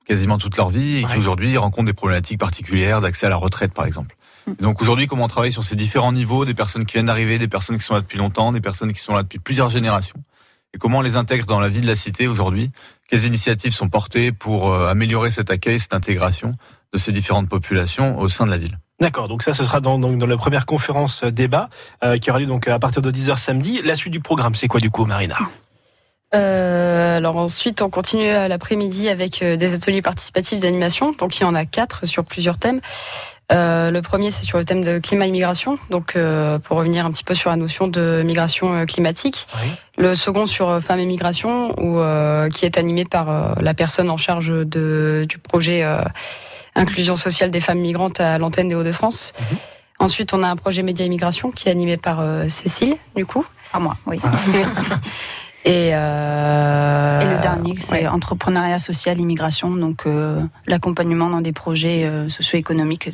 quasiment 0.06 0.38
toute 0.38 0.56
leur 0.56 0.68
vie, 0.68 0.98
et 0.98 1.04
qui 1.04 1.18
aujourd'hui 1.18 1.56
rencontrent 1.56 1.86
des 1.86 1.94
problématiques 1.94 2.38
particulières 2.38 3.00
d'accès 3.00 3.26
à 3.26 3.28
la 3.28 3.36
retraite, 3.36 3.72
par 3.72 3.86
exemple. 3.86 4.14
Mm. 4.46 4.52
Donc 4.60 4.80
aujourd'hui, 4.80 5.08
comment 5.08 5.24
on 5.24 5.28
travaille 5.28 5.50
sur 5.50 5.64
ces 5.64 5.74
différents 5.74 6.12
niveaux, 6.12 6.44
des 6.44 6.54
personnes 6.54 6.86
qui 6.86 6.92
viennent 6.92 7.06
d'arriver, 7.06 7.38
des 7.38 7.48
personnes 7.48 7.78
qui 7.78 7.84
sont 7.84 7.94
là 7.94 8.00
depuis 8.00 8.18
longtemps, 8.18 8.52
des 8.52 8.60
personnes 8.60 8.92
qui 8.92 9.00
sont 9.00 9.14
là 9.14 9.24
depuis 9.24 9.40
plusieurs 9.40 9.70
générations, 9.70 10.22
et 10.72 10.78
comment 10.78 10.98
on 10.98 11.02
les 11.02 11.16
intègre 11.16 11.46
dans 11.46 11.60
la 11.60 11.68
vie 11.68 11.80
de 11.80 11.86
la 11.86 11.96
cité 11.96 12.26
aujourd'hui? 12.26 12.70
Quelles 13.08 13.24
initiatives 13.24 13.72
sont 13.72 13.88
portées 13.88 14.32
pour 14.32 14.74
améliorer 14.74 15.30
cet 15.30 15.50
accueil, 15.50 15.78
cette 15.78 15.94
intégration 15.94 16.56
de 16.92 16.98
ces 16.98 17.12
différentes 17.12 17.48
populations 17.48 18.18
au 18.18 18.28
sein 18.28 18.44
de 18.44 18.50
la 18.50 18.58
ville? 18.58 18.76
D'accord, 19.00 19.26
donc 19.26 19.42
ça 19.42 19.52
ce 19.52 19.64
sera 19.64 19.80
dans, 19.80 19.98
dans, 19.98 20.26
la 20.26 20.36
première 20.36 20.66
conférence 20.66 21.24
euh, 21.24 21.30
débat 21.32 21.68
euh, 22.04 22.16
qui 22.16 22.30
aura 22.30 22.38
lieu 22.38 22.46
donc 22.46 22.68
à 22.68 22.78
partir 22.78 23.02
de 23.02 23.10
10h 23.10 23.36
samedi. 23.36 23.80
La 23.84 23.96
suite 23.96 24.12
du 24.12 24.20
programme, 24.20 24.54
c'est 24.54 24.68
quoi 24.68 24.80
du 24.80 24.90
coup 24.90 25.04
Marina? 25.04 25.36
Euh, 26.34 27.16
alors 27.16 27.36
ensuite, 27.36 27.82
on 27.82 27.90
continue 27.90 28.28
à 28.28 28.48
l'après-midi 28.48 29.08
avec 29.08 29.42
des 29.42 29.74
ateliers 29.74 30.02
participatifs 30.02 30.58
d'animation. 30.58 31.12
Donc 31.12 31.38
il 31.38 31.42
y 31.42 31.44
en 31.44 31.54
a 31.54 31.64
quatre 31.64 32.06
sur 32.06 32.24
plusieurs 32.24 32.58
thèmes. 32.58 32.80
Euh, 33.52 33.90
le 33.90 34.00
premier, 34.00 34.30
c'est 34.30 34.44
sur 34.44 34.58
le 34.58 34.64
thème 34.64 34.82
de 34.82 34.98
climat-immigration, 34.98 35.78
donc 35.90 36.16
euh, 36.16 36.58
pour 36.58 36.78
revenir 36.78 37.04
un 37.04 37.10
petit 37.10 37.24
peu 37.24 37.34
sur 37.34 37.50
la 37.50 37.56
notion 37.56 37.88
de 37.88 38.22
migration 38.24 38.86
climatique. 38.86 39.46
Le 39.98 40.14
second 40.14 40.46
sur 40.46 40.80
femmes 40.80 41.00
et 41.00 41.06
migration, 41.06 41.72
où, 41.78 42.00
qui 42.50 42.64
est 42.64 42.78
animé 42.78 43.04
par 43.04 43.60
la 43.60 43.74
personne 43.74 44.08
en 44.08 44.16
charge 44.16 44.48
de, 44.48 45.26
du 45.28 45.38
projet 45.38 45.84
inclusion 46.74 47.16
sociale 47.16 47.50
des 47.50 47.60
femmes 47.60 47.80
migrantes 47.80 48.20
à 48.20 48.38
l'antenne 48.38 48.68
des 48.68 48.74
Hauts-de-France. 48.74 49.32
Mhm. 49.38 49.58
Ensuite, 50.00 50.34
on 50.34 50.42
a 50.42 50.48
un 50.48 50.56
projet 50.56 50.82
média 50.82 51.06
immigration 51.06 51.50
qui 51.50 51.68
est 51.68 51.70
animé 51.70 51.96
par 51.96 52.22
Cécile, 52.48 52.96
du 53.14 53.24
coup. 53.24 53.44
Par 53.72 53.80
moi, 53.80 53.96
oui. 54.06 54.18
Et, 55.64 55.94
euh... 55.94 57.20
et, 57.20 57.24
le 57.24 57.40
dernier, 57.40 57.74
c'est 57.78 58.06
entrepreneuriat 58.06 58.78
social, 58.78 59.18
immigration, 59.18 59.74
donc 59.74 60.02
euh, 60.06 60.42
l'accompagnement 60.66 61.30
dans 61.30 61.40
des 61.40 61.52
projets 61.52 62.04
euh, 62.04 62.28
socio-économiques, 62.28 63.10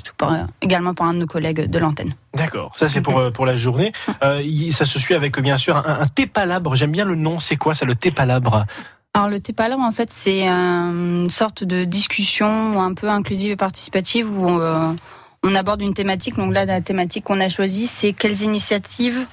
également 0.61 0.93
par 0.93 1.07
un 1.07 1.15
de 1.15 1.21
nos 1.21 1.27
collègues 1.27 1.71
de 1.71 1.79
l'antenne. 1.79 2.15
D'accord, 2.35 2.73
ça 2.77 2.89
c'est 2.89 3.03
pour 3.03 3.19
euh, 3.19 3.31
pour 3.31 3.47
la 3.47 3.55
journée. 3.55 3.93
Euh, 4.25 4.43
ça 4.71 4.85
se 4.85 4.99
suit 4.99 5.15
avec 5.15 5.39
bien 5.41 5.59
sûr 5.59 5.77
un, 5.77 6.01
un 6.01 6.07
thé 6.07 6.27
palabre. 6.27 6.75
J'aime 6.75 6.91
bien 6.91 7.05
le 7.05 7.15
nom. 7.15 7.39
C'est 7.39 7.57
quoi 7.57 7.75
ça, 7.75 7.85
le 7.85 7.95
thé 7.95 8.11
palabre 8.11 8.67
alors 9.13 9.29
le 9.29 9.41
thé 9.41 9.53
en 9.59 9.93
fait, 9.93 10.11
c'est 10.11 10.47
une 10.47 11.31
sorte 11.31 11.65
de 11.65 11.85
discussion 11.85 12.81
un 12.81 12.95
peu 12.95 13.09
inclusive 13.09 13.51
et 13.51 13.57
participative 13.57 14.31
où 14.31 14.61
on 15.43 15.55
aborde 15.55 15.83
une 15.83 15.95
thématique. 15.95 16.37
Donc 16.37 16.53
là, 16.53 16.65
la 16.65 16.81
thématique 16.81 17.25
qu'on 17.25 17.41
a 17.41 17.49
choisie, 17.49 17.87
c'est 17.87 18.13
quelles 18.13 18.43
initiatives 18.43 19.27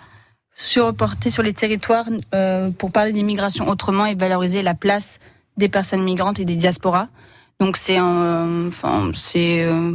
sur 0.56 0.94
porter 0.94 1.30
sur 1.30 1.44
les 1.44 1.54
territoires 1.54 2.06
euh, 2.34 2.72
pour 2.72 2.92
parler 2.92 3.12
d'immigration 3.12 3.68
autrement 3.70 4.06
et 4.06 4.16
valoriser 4.16 4.63
la 4.63 4.74
place 4.74 5.20
des 5.56 5.70
personnes 5.70 6.04
migrantes 6.04 6.40
et 6.40 6.46
des 6.46 6.56
diasporas. 6.56 7.08
Donc 7.60 7.78
c'est 7.78 8.00
enfin 8.00 9.12
c'est 9.13 9.63
euh, 9.63 9.94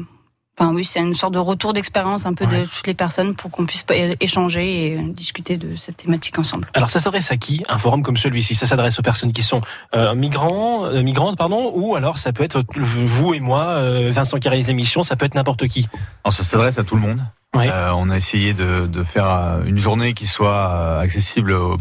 Enfin 0.59 0.75
oui, 0.75 0.85
c'est 0.85 0.99
une 0.99 1.15
sorte 1.15 1.33
de 1.33 1.39
retour 1.39 1.73
d'expérience 1.73 2.27
un 2.27 2.35
peu 2.35 2.47
de 2.47 2.65
toutes 2.67 2.87
les 2.87 2.93
personnes 2.95 3.35
pour 3.35 3.51
qu'on 3.51 3.65
puisse 3.65 3.87
échanger 4.21 4.87
et 4.87 4.99
discuter 4.99 5.57
de 5.57 5.75
cette 5.77 5.97
thématique 5.97 6.39
ensemble. 6.39 6.69
Alors 6.75 6.91
ça 6.91 7.01
s'adresse 7.01 7.33
à 7.33 7.39
qui 7.39 7.63
un 7.71 7.79
forum 7.79 8.03
comme 8.03 8.19
celui-ci? 8.19 8.55
Ça 8.55 8.67
s'adresse 8.67 8.99
aux 8.99 9.03
personnes 9.03 9.33
qui 9.33 9.43
sont 9.43 9.63
euh, 9.95 10.15
migrants, 10.15 10.85
euh, 10.85 11.03
migrantes 11.03 11.39
pardon, 11.39 11.73
ou 11.75 11.97
alors 11.97 12.19
ça 12.19 12.35
peut 12.35 12.45
être 12.45 12.65
vous 12.77 13.33
et 13.33 13.41
moi, 13.41 13.65
euh, 13.65 14.11
Vincent 14.13 14.39
qui 14.39 14.49
réalise 14.51 14.67
l'émission, 14.67 15.03
ça 15.03 15.17
peut 15.17 15.25
être 15.25 15.35
n'importe 15.35 15.67
qui? 15.69 15.89
Alors 16.23 16.35
ça 16.35 16.45
s'adresse 16.45 16.79
à 16.79 16.85
tout 16.85 16.97
le 16.97 17.01
monde. 17.01 17.21
Euh, 17.57 17.91
on 17.97 18.11
a 18.11 18.17
essayé 18.17 18.53
de, 18.53 18.87
de, 18.87 19.05
faire 19.05 19.31
euh, 19.31 19.65
une 19.65 19.79
journée 19.79 20.13
qui 20.13 20.27
soit 20.27 20.99
accessible 20.99 21.53
au 21.53 21.79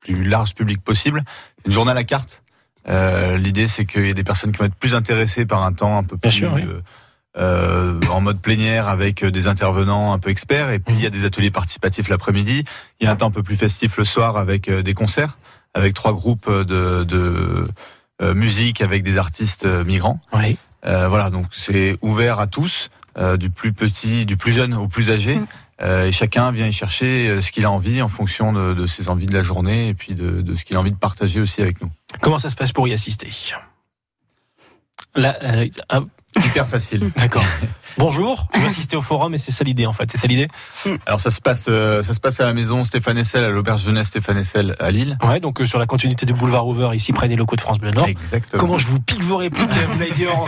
plus 0.00 0.22
large 0.24 0.54
public 0.54 0.80
possible. 0.80 1.24
Une 1.66 1.72
journée 1.72 1.90
à 1.90 1.94
la 1.94 2.04
carte. 2.04 2.44
L'idée 2.88 3.66
c'est 3.66 3.84
qu'il 3.84 4.06
y 4.06 4.10
ait 4.10 4.14
des 4.14 4.22
personnes 4.22 4.52
qui 4.52 4.58
vont 4.58 4.66
être 4.66 4.76
plus 4.76 4.94
intéressées 4.94 5.44
par 5.44 5.64
un 5.64 5.72
temps 5.72 5.98
un 5.98 6.04
peu 6.04 6.16
plus 6.16 6.28
Bien 6.28 6.30
sûr, 6.30 6.58
euh, 7.38 8.00
en 8.10 8.20
mode 8.20 8.40
plénière 8.40 8.88
avec 8.88 9.24
des 9.24 9.46
intervenants 9.46 10.12
un 10.12 10.18
peu 10.18 10.30
experts. 10.30 10.70
Et 10.70 10.78
puis 10.78 10.94
il 10.94 11.00
y 11.00 11.06
a 11.06 11.10
des 11.10 11.24
ateliers 11.24 11.50
participatifs 11.50 12.08
l'après-midi. 12.08 12.64
Il 13.00 13.04
y 13.04 13.06
a 13.06 13.12
un 13.12 13.16
temps 13.16 13.28
un 13.28 13.30
peu 13.30 13.42
plus 13.42 13.56
festif 13.56 13.96
le 13.98 14.04
soir 14.04 14.36
avec 14.36 14.68
euh, 14.68 14.82
des 14.82 14.94
concerts, 14.94 15.38
avec 15.74 15.94
trois 15.94 16.12
groupes 16.12 16.50
de, 16.50 17.04
de 17.04 17.68
euh, 18.22 18.34
musique 18.34 18.80
avec 18.80 19.02
des 19.02 19.18
artistes 19.18 19.66
euh, 19.66 19.84
migrants. 19.84 20.20
Oui. 20.32 20.56
voilà, 20.82 21.30
donc 21.30 21.46
c'est 21.50 21.98
ouvert 22.00 22.38
à 22.38 22.46
tous, 22.46 22.90
du 23.38 23.50
plus 23.50 23.72
petit, 23.72 24.24
du 24.24 24.36
plus 24.36 24.52
jeune 24.52 24.74
au 24.74 24.88
plus 24.88 25.10
âgé. 25.10 25.36
Mm. 25.36 26.06
et 26.06 26.12
chacun 26.12 26.52
vient 26.52 26.68
y 26.68 26.72
chercher 26.72 27.42
ce 27.42 27.50
qu'il 27.50 27.64
a 27.64 27.70
envie 27.70 28.00
en 28.00 28.08
fonction 28.08 28.52
de, 28.52 28.72
de, 28.72 28.86
ses 28.86 29.08
envies 29.08 29.26
de 29.26 29.34
la 29.34 29.42
journée 29.42 29.88
et 29.88 29.94
puis 29.94 30.14
de, 30.14 30.42
de 30.42 30.54
ce 30.54 30.64
qu'il 30.64 30.76
a 30.76 30.80
envie 30.80 30.92
de 30.92 30.96
partager 30.96 31.40
aussi 31.40 31.60
avec 31.60 31.82
nous. 31.82 31.90
Comment 32.20 32.38
ça 32.38 32.50
se 32.50 32.56
passe 32.56 32.70
pour 32.72 32.86
y 32.86 32.92
assister? 32.92 33.28
Ah, 35.16 36.00
Hyper 36.44 36.66
facile. 36.66 37.10
D'accord. 37.16 37.44
Bonjour, 37.98 38.46
vous 38.52 38.66
assistez 38.66 38.94
au 38.94 39.00
forum 39.00 39.34
et 39.34 39.38
c'est 39.38 39.52
ça 39.52 39.64
l'idée 39.64 39.86
en 39.86 39.94
fait, 39.94 40.04
c'est 40.12 40.18
ça 40.18 40.26
l'idée 40.26 40.48
Alors 41.06 41.20
ça 41.20 41.30
se 41.30 41.40
passe 41.40 41.66
euh, 41.68 42.02
ça 42.02 42.12
se 42.12 42.20
passe 42.20 42.40
à 42.40 42.44
la 42.44 42.52
maison 42.52 42.84
Stéphane 42.84 43.16
Essel, 43.16 43.42
à 43.42 43.48
l'auberge 43.48 43.82
jeunesse 43.82 44.08
Stéphane 44.08 44.36
Essel 44.36 44.76
à 44.78 44.90
Lille. 44.90 45.16
Ouais, 45.22 45.40
donc 45.40 45.62
euh, 45.62 45.66
sur 45.66 45.78
la 45.78 45.86
continuité 45.86 46.26
du 46.26 46.34
boulevard 46.34 46.66
Hoover 46.66 46.90
ici 46.92 47.14
près 47.14 47.26
des 47.28 47.36
locaux 47.36 47.56
de 47.56 47.62
France 47.62 47.78
Bleu 47.78 47.92
Nord. 47.92 48.06
Exactement. 48.06 48.60
Comment 48.60 48.78
je 48.78 48.86
vous 48.86 49.00
pique 49.00 49.22
vos 49.22 49.38
répliques, 49.38 49.66
vous 49.70 49.98
l'avez 49.98 50.12
dit 50.12 50.26
en 50.26 50.44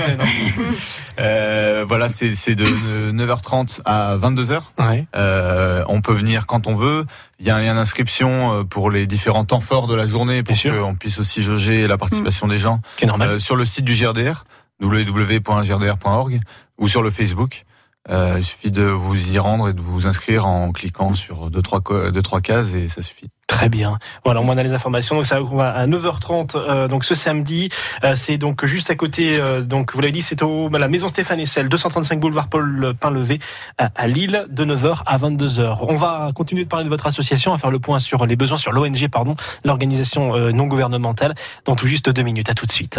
euh, 1.21 1.85
voilà, 1.89 2.09
c'est 2.09 2.35
c'est 2.35 2.55
de 2.55 2.67
9h30 3.13 3.81
à 3.85 4.19
22h. 4.19 4.61
Ouais. 4.79 5.07
Euh, 5.17 5.85
on 5.89 6.01
peut 6.01 6.13
venir 6.13 6.47
quand 6.47 6.67
on 6.67 6.75
veut. 6.75 7.07
Il 7.41 7.47
y 7.47 7.51
a 7.51 7.57
un 7.57 7.61
lien 7.61 7.75
d'inscription 7.77 8.53
euh, 8.53 8.65
pour 8.65 8.91
les 8.91 9.07
différents 9.07 9.45
temps 9.45 9.61
forts 9.61 9.87
de 9.87 9.95
la 9.95 10.09
journée 10.09 10.43
pour 10.43 10.57
qu'on 10.61 10.97
puisse 10.97 11.19
aussi 11.19 11.43
jauger 11.43 11.87
la 11.87 11.97
participation 11.97 12.49
des 12.49 12.59
gens. 12.59 12.81
C'est 12.97 13.07
normal. 13.07 13.31
Euh, 13.31 13.39
sur 13.39 13.55
le 13.55 13.65
site 13.65 13.85
du 13.85 13.95
GRDR 13.95 14.45
www.grdr.org 14.81 16.41
ou 16.79 16.89
sur 16.89 17.03
le 17.03 17.11
Facebook. 17.11 17.65
Euh, 18.11 18.37
il 18.39 18.45
suffit 18.45 18.71
de 18.71 18.85
vous 18.85 19.31
y 19.31 19.39
rendre 19.39 19.69
et 19.69 19.73
de 19.75 19.81
vous 19.81 20.07
inscrire 20.07 20.47
en 20.47 20.73
cliquant 20.73 21.15
sur 21.15 21.51
deux 21.51 21.63
trois, 21.63 21.81
deux, 22.11 22.23
trois 22.23 22.41
cases 22.41 22.73
et 22.73 22.89
ça 22.89 23.03
suffit. 23.03 23.29
Très 23.49 23.69
bien. 23.69 23.99
Voilà, 24.25 24.41
on 24.41 24.57
a 24.57 24.63
les 24.63 24.73
informations. 24.73 25.17
Donc 25.17 25.27
ça 25.27 25.41
va 25.41 25.71
à 25.71 25.87
9h30 25.87 26.53
euh, 26.55 26.87
donc 26.87 27.05
ce 27.05 27.15
samedi. 27.15 27.71
Euh, 28.05 28.15
c'est 28.15 28.39
donc 28.39 28.65
juste 28.67 28.91
à 28.91 28.95
côté. 28.95 29.41
Euh, 29.41 29.63
donc 29.63 29.95
vous 29.95 30.01
l'avez 30.01 30.13
dit, 30.13 30.23
c'est 30.23 30.43
au 30.43 30.69
la 30.69 30.87
maison 30.87 31.09
Stéphane 31.09 31.41
Essel, 31.41 31.69
235 31.69 32.21
boulevard 32.21 32.49
Paul 32.49 32.95
Painlevé 33.01 33.41
à, 33.79 33.91
à 33.97 34.07
Lille, 34.07 34.47
de 34.49 34.65
9h 34.65 35.03
à 35.05 35.19
22h. 35.19 35.79
On 35.81 35.97
va 35.97 36.31
continuer 36.35 36.65
de 36.65 36.69
parler 36.69 36.85
de 36.85 36.91
votre 36.91 37.07
association, 37.07 37.53
à 37.53 37.59
faire 37.59 37.71
le 37.71 37.81
point 37.81 37.99
sur 37.99 38.27
les 38.27 38.37
besoins 38.37 38.59
sur 38.59 38.71
l'ONG, 38.71 39.09
pardon, 39.11 39.35
l'organisation 39.65 40.37
non 40.53 40.67
gouvernementale, 40.67 41.35
dans 41.65 41.75
tout 41.75 41.87
juste 41.87 42.11
deux 42.11 42.23
minutes. 42.23 42.51
À 42.51 42.55
tout 42.55 42.67
de 42.67 42.71
suite. 42.71 42.99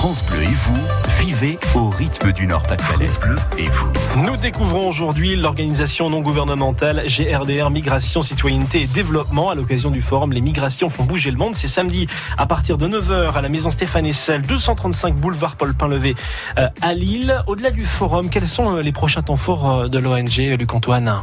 France 0.00 0.24
Bleu 0.24 0.44
et 0.44 0.46
vous, 0.46 0.80
vivez 1.20 1.58
au 1.74 1.90
rythme 1.90 2.32
du 2.32 2.46
Nord-Pas-de-Calais. 2.46 3.08
Bleu 3.20 3.36
et 3.58 3.66
vous. 3.66 3.92
Nous 4.24 4.34
découvrons 4.38 4.88
aujourd'hui 4.88 5.36
l'organisation 5.36 6.08
non 6.08 6.22
gouvernementale 6.22 7.04
GRDR 7.06 7.68
Migration, 7.68 8.22
Citoyenneté 8.22 8.80
et 8.80 8.86
Développement 8.86 9.50
à 9.50 9.54
l'occasion 9.54 9.90
du 9.90 10.00
forum 10.00 10.32
Les 10.32 10.40
migrations 10.40 10.88
font 10.88 11.04
bouger 11.04 11.30
le 11.30 11.36
monde. 11.36 11.54
C'est 11.54 11.68
samedi 11.68 12.06
à 12.38 12.46
partir 12.46 12.78
de 12.78 12.88
9h 12.88 13.34
à 13.34 13.42
la 13.42 13.50
maison 13.50 13.68
Stéphane 13.68 14.06
Essel, 14.06 14.40
235 14.40 15.16
boulevard 15.16 15.56
Paul 15.56 15.74
Pinlevé 15.74 16.14
euh, 16.58 16.68
à 16.80 16.94
Lille. 16.94 17.38
Au-delà 17.46 17.70
du 17.70 17.84
forum, 17.84 18.30
quels 18.30 18.48
sont 18.48 18.76
euh, 18.76 18.80
les 18.80 18.92
prochains 18.92 19.20
temps 19.20 19.36
forts 19.36 19.70
euh, 19.70 19.88
de 19.88 19.98
l'ONG, 19.98 20.56
Luc 20.58 20.72
Antoine? 20.72 21.14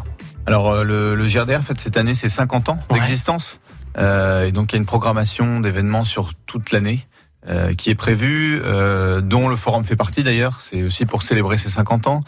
Alors 0.46 0.84
le, 0.84 1.16
le, 1.16 1.26
GRDR 1.26 1.62
fête 1.64 1.82
cette 1.82 1.98
année 1.98 2.14
ses 2.14 2.30
50 2.30 2.70
ans 2.70 2.80
d'existence. 2.94 3.60
et 3.98 4.52
donc 4.52 4.72
il 4.72 4.76
y 4.76 4.78
a 4.78 4.78
une 4.78 4.86
programmation 4.86 5.62
d'événements 5.62 6.04
sur 6.04 6.36
toute 6.46 6.72
l'année. 6.72 7.08
Euh, 7.50 7.74
qui 7.74 7.90
est 7.90 7.96
prévu, 7.96 8.60
euh, 8.62 9.22
dont 9.22 9.48
le 9.48 9.56
forum 9.56 9.86
fait 9.86 9.96
partie 9.96 10.22
d'ailleurs. 10.22 10.60
C'est 10.60 10.84
aussi 10.84 11.06
pour 11.06 11.24
célébrer 11.24 11.58
ses 11.58 11.70
50 11.70 12.08
ans. 12.08 12.20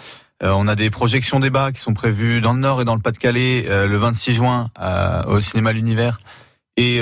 Euh, 0.43 0.53
on 0.55 0.65
a 0.65 0.75
des 0.75 0.89
projections 0.89 1.41
débats 1.41 1.73
qui 1.73 1.81
sont 1.81 1.93
prévues 1.93 2.39
dans 2.39 2.53
le 2.53 2.59
Nord 2.59 2.81
et 2.81 2.85
dans 2.85 2.95
le 2.95 3.01
Pas-de-Calais 3.01 3.65
le 3.67 3.97
26 3.97 4.33
juin 4.33 4.69
au 5.27 5.41
cinéma 5.41 5.73
L'Univers 5.73 6.19
et 6.77 7.01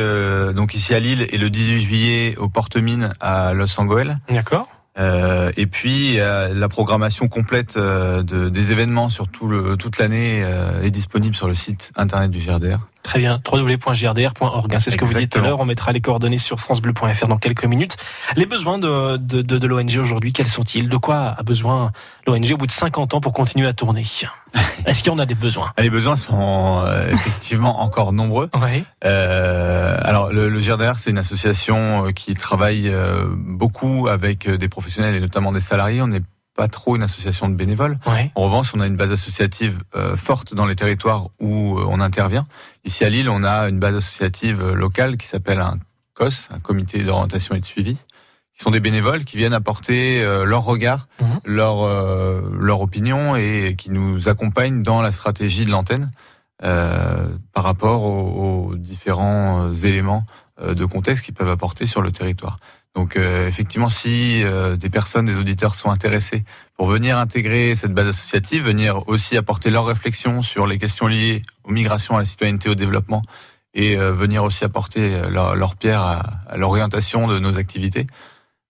donc 0.56 0.74
ici 0.74 0.96
à 0.96 1.00
Lille 1.00 1.28
et 1.30 1.38
le 1.38 1.52
18 1.52 1.80
juillet 1.80 2.36
au 2.38 2.50
Porte-Mine 2.50 3.12
à 3.20 3.54
Los 3.54 3.80
Angeles. 3.80 4.16
D'accord. 4.30 4.68
Euh, 4.98 5.52
et 5.56 5.68
puis 5.68 6.16
la 6.16 6.70
programmation 6.70 7.28
complète 7.28 7.78
de, 7.78 8.50
des 8.50 8.72
événements 8.72 9.10
sur 9.10 9.28
tout 9.28 9.48
le, 9.48 9.78
toute 9.78 10.00
l'année 10.00 10.44
est 10.82 10.90
disponible 10.90 11.36
sur 11.36 11.48
le 11.48 11.54
site 11.54 11.92
internet 11.96 12.32
du 12.32 12.40
GRDR. 12.40 12.80
Très 13.08 13.20
bien, 13.20 13.40
www.grdr.org, 13.50 14.76
hein, 14.76 14.80
c'est 14.82 14.92
ce 14.92 14.98
que 14.98 15.06
vous 15.06 15.14
dites 15.14 15.32
tout 15.32 15.40
à 15.40 15.42
l'heure. 15.42 15.62
On 15.62 15.66
mettra 15.66 15.94
les 15.94 16.02
coordonnées 16.02 16.38
sur 16.38 16.60
francebleu.fr 16.60 17.30
dans 17.30 17.38
quelques 17.38 17.64
minutes. 17.64 17.96
Les 18.36 18.46
besoins 18.46 18.80
de, 18.80 19.16
de, 19.16 19.42
de, 19.42 19.58
de 19.58 19.66
l'ONG 19.66 19.98
aujourd'hui, 19.98 20.34
quels 20.34 20.50
sont-ils? 20.50 20.90
De 20.90 20.98
quoi 20.98 21.34
a 21.38 21.42
besoin 21.42 21.94
l'ONG 22.28 22.52
au 22.52 22.58
bout 22.58 22.66
de 22.66 22.72
50 22.72 23.14
ans 23.14 23.22
pour 23.22 23.32
continuer 23.32 23.66
à 23.66 23.72
tourner? 23.72 24.02
Est-ce 24.86 25.04
qu'il 25.04 25.10
y 25.10 25.16
en 25.16 25.20
a 25.20 25.26
des 25.26 25.36
besoins? 25.36 25.72
Les 25.80 25.90
besoins 25.90 26.18
sont 26.18 26.84
euh, 26.86 27.08
effectivement 27.10 27.80
encore 27.82 28.12
nombreux. 28.12 28.50
Oui. 28.56 28.84
Euh, 29.06 29.98
alors 30.04 30.34
le, 30.34 30.50
le 30.50 30.60
GRDR, 30.60 31.00
c'est 31.00 31.10
une 31.10 31.18
association 31.18 32.08
euh, 32.08 32.12
qui 32.12 32.34
travaille 32.34 32.90
euh, 32.90 33.24
beaucoup 33.30 34.10
avec 34.10 34.50
des 34.50 34.68
professionnels 34.68 35.16
et 35.16 35.22
notamment 35.22 35.54
des 35.54 35.62
salariés. 35.62 36.02
On 36.02 36.12
est 36.12 36.24
pas 36.58 36.68
trop 36.68 36.96
une 36.96 37.04
association 37.04 37.48
de 37.48 37.56
bénévoles. 37.56 37.98
En 38.36 38.42
revanche, 38.42 38.74
on 38.76 38.82
a 38.82 38.88
une 38.88 38.98
base 38.98 39.12
associative 39.12 39.80
euh, 39.96 40.18
forte 40.18 40.56
dans 40.56 40.66
les 40.66 40.76
territoires 40.76 41.30
où 41.40 41.78
euh, 41.78 41.86
on 41.88 42.02
intervient. 42.02 42.46
Ici 42.84 43.06
à 43.06 43.10
Lille, 43.10 43.30
on 43.30 43.44
a 43.44 43.70
une 43.70 43.80
base 43.80 43.96
associative 43.96 44.62
euh, 44.62 44.74
locale 44.74 45.18
qui 45.18 45.28
s'appelle 45.28 45.60
un 45.60 45.78
COS, 46.16 46.50
un 46.52 46.60
comité 46.60 47.04
d'orientation 47.04 47.54
et 47.54 47.60
de 47.60 47.66
suivi, 47.66 47.96
qui 48.56 48.64
sont 48.64 48.72
des 48.72 48.80
bénévoles 48.80 49.24
qui 49.24 49.38
viennent 49.38 49.54
apporter 49.54 50.20
leur 50.44 50.64
regard, 50.64 51.08
mhm. 51.22 51.40
leur 51.46 51.78
leur 52.60 52.82
opinion 52.82 53.36
et 53.36 53.76
qui 53.78 53.92
nous 53.92 54.28
accompagnent 54.28 54.82
dans 54.82 55.04
la 55.04 55.12
stratégie 55.12 55.64
de 55.64 55.70
l'antenne 55.70 56.10
par 56.60 57.64
rapport 57.64 58.02
aux, 58.02 58.72
aux 58.72 58.76
différents 58.76 59.72
éléments 59.74 60.26
de 60.60 60.86
contexte 60.86 61.24
qu'ils 61.24 61.36
peuvent 61.36 61.52
apporter 61.52 61.86
sur 61.86 62.02
le 62.02 62.12
territoire. 62.12 62.58
Donc 62.98 63.16
euh, 63.16 63.48
effectivement, 63.48 63.90
si 63.90 64.44
euh, 64.44 64.76
des 64.76 64.90
personnes, 64.90 65.26
des 65.26 65.38
auditeurs 65.38 65.76
sont 65.76 65.92
intéressés 65.92 66.44
pour 66.74 66.88
venir 66.88 67.20
intégrer 67.20 67.76
cette 67.76 67.94
base 67.94 68.08
associative, 68.08 68.64
venir 68.64 69.08
aussi 69.08 69.38
apporter 69.38 69.70
leurs 69.70 69.86
réflexions 69.86 70.42
sur 70.42 70.66
les 70.66 70.80
questions 70.80 71.06
liées 71.06 71.44
aux 71.64 71.70
migrations, 71.70 72.16
à 72.16 72.22
la 72.22 72.26
citoyenneté, 72.26 72.70
au 72.70 72.74
développement, 72.74 73.22
et 73.76 74.00
euh, 74.00 74.14
venir 74.14 74.44
aussi 74.44 74.64
apporter 74.64 75.22
leur, 75.30 75.76
pierre 75.76 76.02
à, 76.02 76.58
l'orientation 76.58 77.28
de 77.28 77.38
nos 77.38 77.60
activités, 77.60 78.08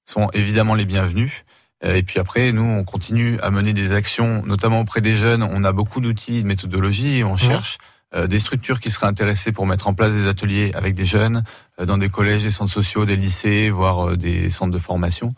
sont 0.03 0.29
évidemment 0.33 0.75
les 0.75 0.83
bienvenus. 0.83 1.45
Et 1.81 2.03
puis 2.03 2.19
après, 2.19 2.51
nous, 2.51 2.63
on 2.63 2.83
continue 2.83 3.39
à 3.39 3.49
mener 3.49 3.71
des 3.71 3.93
actions, 3.93 4.43
notamment 4.45 4.81
auprès 4.81 4.99
des 4.99 5.15
jeunes. 5.15 5.41
On 5.41 5.63
a 5.63 5.71
beaucoup 5.71 6.01
d'outils, 6.01 6.41
de 6.41 6.47
méthodologie, 6.47 7.19
et 7.19 7.23
on 7.23 7.37
cherche 7.37 7.77
des 8.15 8.39
structures 8.39 8.79
qui 8.79 8.89
seraient 8.89 9.07
intéressées 9.07 9.51
pour 9.51 9.65
mettre 9.65 9.87
en 9.87 9.93
place 9.93 10.13
des 10.13 10.27
ateliers 10.27 10.71
avec 10.73 10.95
des 10.95 11.05
jeunes 11.05 11.43
euh, 11.79 11.85
dans 11.85 11.97
des 11.97 12.09
collèges, 12.09 12.43
des 12.43 12.51
centres 12.51 12.71
sociaux, 12.71 13.05
des 13.05 13.17
lycées, 13.17 13.69
voire 13.69 14.09
euh, 14.11 14.15
des 14.15 14.49
centres 14.49 14.71
de 14.71 14.79
formation, 14.79 15.33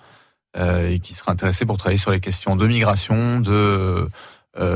et 0.58 1.00
qui 1.00 1.14
seraient 1.14 1.32
intéressés 1.32 1.66
pour 1.66 1.78
travailler 1.78 1.98
sur 2.00 2.12
les 2.12 2.20
questions 2.20 2.56
de 2.56 2.68
migration, 2.68 3.40
de 3.40 4.10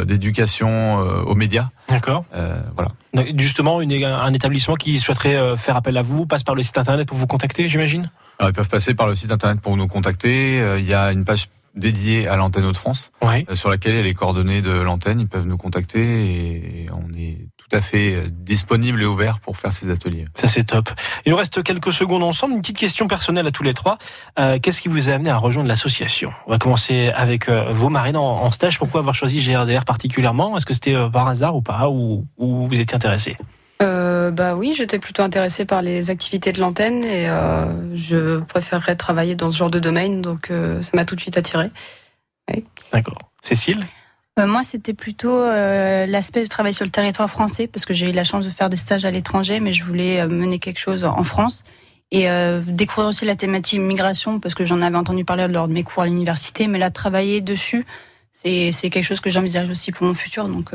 d'éducation 0.06 1.00
aux 1.26 1.36
médias. 1.36 1.70
D'accord. 1.90 2.26
voilà. 2.76 2.92
Justement, 3.36 3.82
une, 3.82 3.92
un 3.92 4.34
établissement 4.34 4.76
qui 4.76 5.00
souhaiterait 5.00 5.58
faire 5.58 5.76
appel 5.76 5.98
à 5.98 6.04
vous 6.04 6.26
passe 6.26 6.44
par 6.44 6.56
le 6.56 6.64
site 6.64 6.78
internet 6.78 7.08
pour 7.08 7.18
vous 7.18 7.28
contacter, 7.28 7.68
j'imagine? 7.68 8.10
Alors, 8.40 8.52
ils 8.52 8.54
peuvent 8.54 8.70
passer 8.70 8.94
par 8.94 9.08
le 9.08 9.16
site 9.16 9.32
internet 9.32 9.60
pour 9.62 9.76
nous 9.76 9.88
contacter. 9.88 10.78
Il 10.78 10.86
y 10.86 10.94
a 10.94 11.12
une 11.12 11.26
page 11.26 11.50
dédiée 11.76 12.28
à 12.28 12.38
l'antenne 12.38 12.68
de 12.72 12.78
France, 12.78 13.12
sur 13.56 13.70
laquelle 13.70 13.94
il 13.94 13.98
y 13.98 14.00
a 14.00 14.04
les 14.04 14.14
coordonnées 14.14 14.62
de 14.62 14.72
l'antenne. 14.72 15.20
Ils 15.20 15.28
peuvent 15.28 15.48
nous 15.48 15.58
contacter 15.58 16.00
et 16.02 16.86
on 16.94 17.12
est 17.18 17.40
tout 17.70 17.76
à 17.76 17.82
fait 17.82 18.16
euh, 18.16 18.28
disponible 18.30 19.02
et 19.02 19.06
ouvert 19.06 19.40
pour 19.40 19.58
faire 19.58 19.72
ces 19.72 19.90
ateliers. 19.90 20.26
Ça 20.36 20.48
c'est 20.48 20.64
top. 20.64 20.90
Il 21.26 21.32
nous 21.32 21.38
reste 21.38 21.64
quelques 21.64 21.94
secondes 21.94 22.24
ensemble. 22.24 22.54
Une 22.56 22.62
petite 22.62 22.78
question 22.78 23.08
personnelle 23.08 23.48
à 23.48 23.52
tous 23.52 23.64
les 23.64 23.74
trois. 23.74 23.98
Euh, 24.40 24.60
qu'est-ce 24.62 24.82
qui 24.82 24.90
vous 24.90 25.10
a 25.10 25.14
amené 25.14 25.30
à 25.30 25.38
rejoindre 25.38 25.70
l'association? 25.70 26.34
On 26.48 26.52
va 26.52 26.58
commencer 26.58 27.12
avec 27.16 27.50
euh, 27.50 27.72
vos 27.72 27.90
marines 27.90 28.18
en, 28.18 28.52
stage. 28.52 28.78
Pourquoi 28.78 29.00
avoir 29.00 29.16
choisi 29.16 29.42
GRDR 29.42 29.86
particulièrement? 29.86 30.58
Est-ce 30.58 30.66
que 30.66 30.74
c'était 30.74 30.96
par 31.12 31.28
hasard 31.28 31.56
ou 31.56 31.62
pas? 31.62 31.90
Ou, 31.90 32.28
vous 32.38 32.80
étiez 32.80 32.96
intéressé? 32.96 33.38
Bah 33.80 34.56
oui, 34.56 34.74
j'étais 34.76 35.00
plutôt 35.00 35.22
intéressée 35.22 35.66
par 35.66 35.82
les 35.82 36.10
activités 36.10 36.54
de 36.54 36.62
l'antenne 36.62 37.04
et 37.04 37.28
je 37.96 38.40
préférerais 38.40 38.96
travailler 38.96 39.36
dans 39.36 39.52
ce 39.52 39.58
genre 39.58 39.70
de 39.70 39.80
domaine, 39.80 40.22
donc 40.22 40.48
ça 40.50 40.92
m'a 40.94 41.04
tout 41.04 41.16
de 41.16 41.20
suite 41.20 41.38
attiré. 41.38 41.70
D'accord. 42.94 43.18
Cécile? 43.42 43.86
Euh, 44.40 44.48
moi, 44.48 44.64
c'était 44.64 44.96
plutôt 44.96 45.36
euh, 45.36 46.08
l'aspect 46.08 46.44
de 46.44 46.48
travailler 46.48 46.74
sur 46.74 46.86
le 46.86 46.92
territoire 46.92 47.30
français, 47.30 47.68
parce 47.68 47.86
que 47.86 47.94
j'ai 47.94 48.10
eu 48.10 48.14
la 48.14 48.24
chance 48.24 48.46
de 48.46 48.50
faire 48.50 48.70
des 48.70 48.78
stages 48.78 49.06
à 49.06 49.12
l'étranger, 49.12 49.60
mais 49.60 49.74
je 49.74 49.84
voulais 49.84 50.22
euh, 50.22 50.28
mener 50.28 50.58
quelque 50.58 50.80
chose 50.80 51.04
en 51.04 51.24
France. 51.24 51.64
Et 52.16 52.28
découvrir 52.68 53.10
aussi 53.10 53.26
la 53.26 53.36
thématique 53.36 53.80
migration, 53.80 54.40
parce 54.40 54.54
que 54.54 54.66
j'en 54.66 54.84
avais 54.84 54.98
entendu 54.98 55.26
parler 55.26 55.48
lors 55.48 55.68
de 55.68 55.74
mes 55.74 55.84
cours 55.84 56.04
à 56.04 56.06
l'université, 56.06 56.68
mais 56.68 56.78
là, 56.78 56.92
travailler 56.92 57.42
dessus, 57.42 57.88
c'est 58.32 58.72
quelque 58.92 59.02
chose 59.02 59.20
que 59.20 59.32
j'envisage 59.32 59.68
aussi 59.72 59.92
pour 59.92 60.06
mon 60.06 60.14
futur. 60.14 60.48
Donc, 60.48 60.70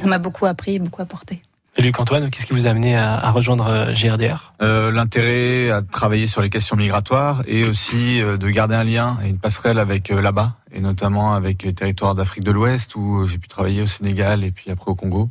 ça 0.00 0.06
m'a 0.06 0.18
beaucoup 0.18 0.46
appris 0.46 0.76
et 0.76 0.78
beaucoup 0.78 1.02
apporté. 1.02 1.42
Luc 1.76 1.98
Antoine, 1.98 2.30
qu'est-ce 2.30 2.46
qui 2.46 2.52
vous 2.52 2.68
a 2.68 2.70
amené 2.70 2.96
à, 2.96 3.30
rejoindre 3.32 3.66
euh, 3.66 3.92
GRDR 3.92 4.54
euh, 4.62 4.92
L'intérêt 4.92 5.70
à 5.70 5.82
travailler 5.82 6.28
sur 6.28 6.40
les 6.40 6.48
questions 6.48 6.76
migratoires 6.76 7.42
et 7.48 7.64
aussi 7.68 8.22
euh, 8.22 8.36
de 8.36 8.48
garder 8.48 8.76
un 8.76 8.84
lien 8.84 9.18
et 9.24 9.28
une 9.28 9.38
passerelle 9.38 9.80
avec 9.80 10.08
là-bas, 10.08 10.54
et 10.70 10.80
notamment 10.80 11.34
avec 11.34 11.64
les 11.64 11.74
territoires 11.74 12.14
d'Afrique 12.14 12.44
de 12.44 12.52
l'Ouest 12.52 12.94
où 12.94 13.26
j'ai 13.26 13.38
pu 13.38 13.48
travailler 13.48 13.82
au 13.82 13.88
Sénégal 13.88 14.44
et 14.44 14.52
puis 14.52 14.70
après 14.70 14.90
au 14.90 14.94
Congo. 14.94 15.30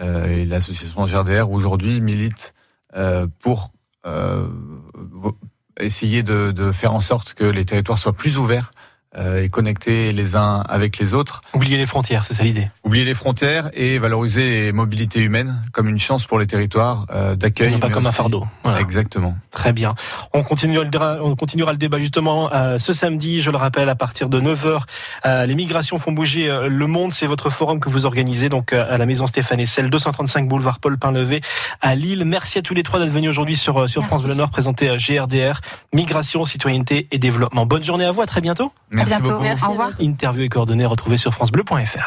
et 0.00 0.44
l'association 0.44 1.06
GRDR 1.06 1.50
aujourd'hui 1.50 2.00
milite 2.00 2.54
pour 3.38 3.72
essayer 5.78 6.22
de, 6.24 6.50
de, 6.50 6.72
faire 6.72 6.92
en 6.92 7.00
sorte 7.00 7.34
que 7.34 7.44
les 7.44 7.64
territoires 7.64 7.98
soient 7.98 8.12
plus 8.12 8.36
ouverts 8.36 8.72
euh, 9.16 9.42
et 9.42 9.48
connectés 9.48 10.12
les 10.12 10.36
uns 10.36 10.62
avec 10.68 10.98
les 10.98 11.14
autres. 11.14 11.40
Oublier 11.54 11.78
les 11.78 11.86
frontières, 11.86 12.24
c'est 12.24 12.34
ça 12.34 12.42
l'idée. 12.42 12.68
Oublier 12.84 13.04
les 13.06 13.14
frontières 13.14 13.70
et 13.72 13.98
valoriser 13.98 14.42
les 14.42 14.72
mobilités 14.72 15.20
humaines 15.20 15.62
comme 15.72 15.88
une 15.88 15.98
chance 15.98 16.26
pour 16.26 16.38
les 16.38 16.46
territoires 16.46 17.06
euh, 17.10 17.34
d'accueil. 17.34 17.72
Non 17.72 17.78
pas 17.78 17.88
comme 17.88 18.06
un 18.06 18.12
fardeau. 18.12 18.46
Exactement. 18.78 19.34
Très 19.50 19.72
bien. 19.72 19.94
On 20.34 20.42
continuera 20.42 20.84
le, 20.84 21.22
on 21.22 21.36
continuera 21.36 21.72
le 21.72 21.78
débat 21.78 21.98
justement 21.98 22.52
euh, 22.52 22.76
ce 22.76 22.92
samedi, 22.92 23.40
je 23.40 23.50
le 23.50 23.56
rappelle, 23.56 23.88
à 23.88 23.94
partir 23.94 24.28
de 24.28 24.40
9h. 24.40 24.82
Euh, 25.24 25.46
les 25.46 25.54
migrations 25.54 25.98
font 25.98 26.12
bouger 26.12 26.46
le 26.68 26.86
monde. 26.86 27.12
C'est 27.12 27.26
votre 27.26 27.48
forum 27.48 27.80
que 27.80 27.88
vous 27.88 28.04
organisez 28.04 28.50
donc 28.50 28.72
à 28.74 28.98
la 28.98 29.06
maison 29.06 29.26
Stéphane 29.26 29.60
Essel, 29.60 29.88
235 29.88 30.48
boulevard 30.48 30.80
Paul 30.80 30.98
Pinlevé 30.98 31.40
à 31.80 31.94
Lille. 31.94 32.24
Merci 32.26 32.58
à 32.58 32.62
tous 32.62 32.74
les 32.74 32.82
trois 32.82 33.00
d'être 33.00 33.10
venus 33.10 33.30
aujourd'hui 33.30 33.56
sur, 33.56 33.88
sur 33.88 34.04
France 34.04 34.24
Bleu 34.24 34.34
Nord 34.34 34.50
présenter 34.50 34.94
GRDR, 34.96 35.60
migration, 35.94 36.44
citoyenneté 36.44 37.08
et 37.10 37.18
développement. 37.18 37.64
Bonne 37.64 37.84
journée 37.84 38.04
à 38.04 38.10
vous, 38.10 38.20
à 38.20 38.26
très 38.26 38.40
bientôt. 38.40 38.72
Merci 38.90 38.97
beaucoup. 39.20 39.44
Au 39.66 39.70
revoir. 39.70 39.90
Interview 40.00 40.42
et 40.42 40.48
coordonnées 40.48 40.86
retrouvées 40.86 41.16
sur 41.16 41.32
francebleu.fr. 41.32 42.06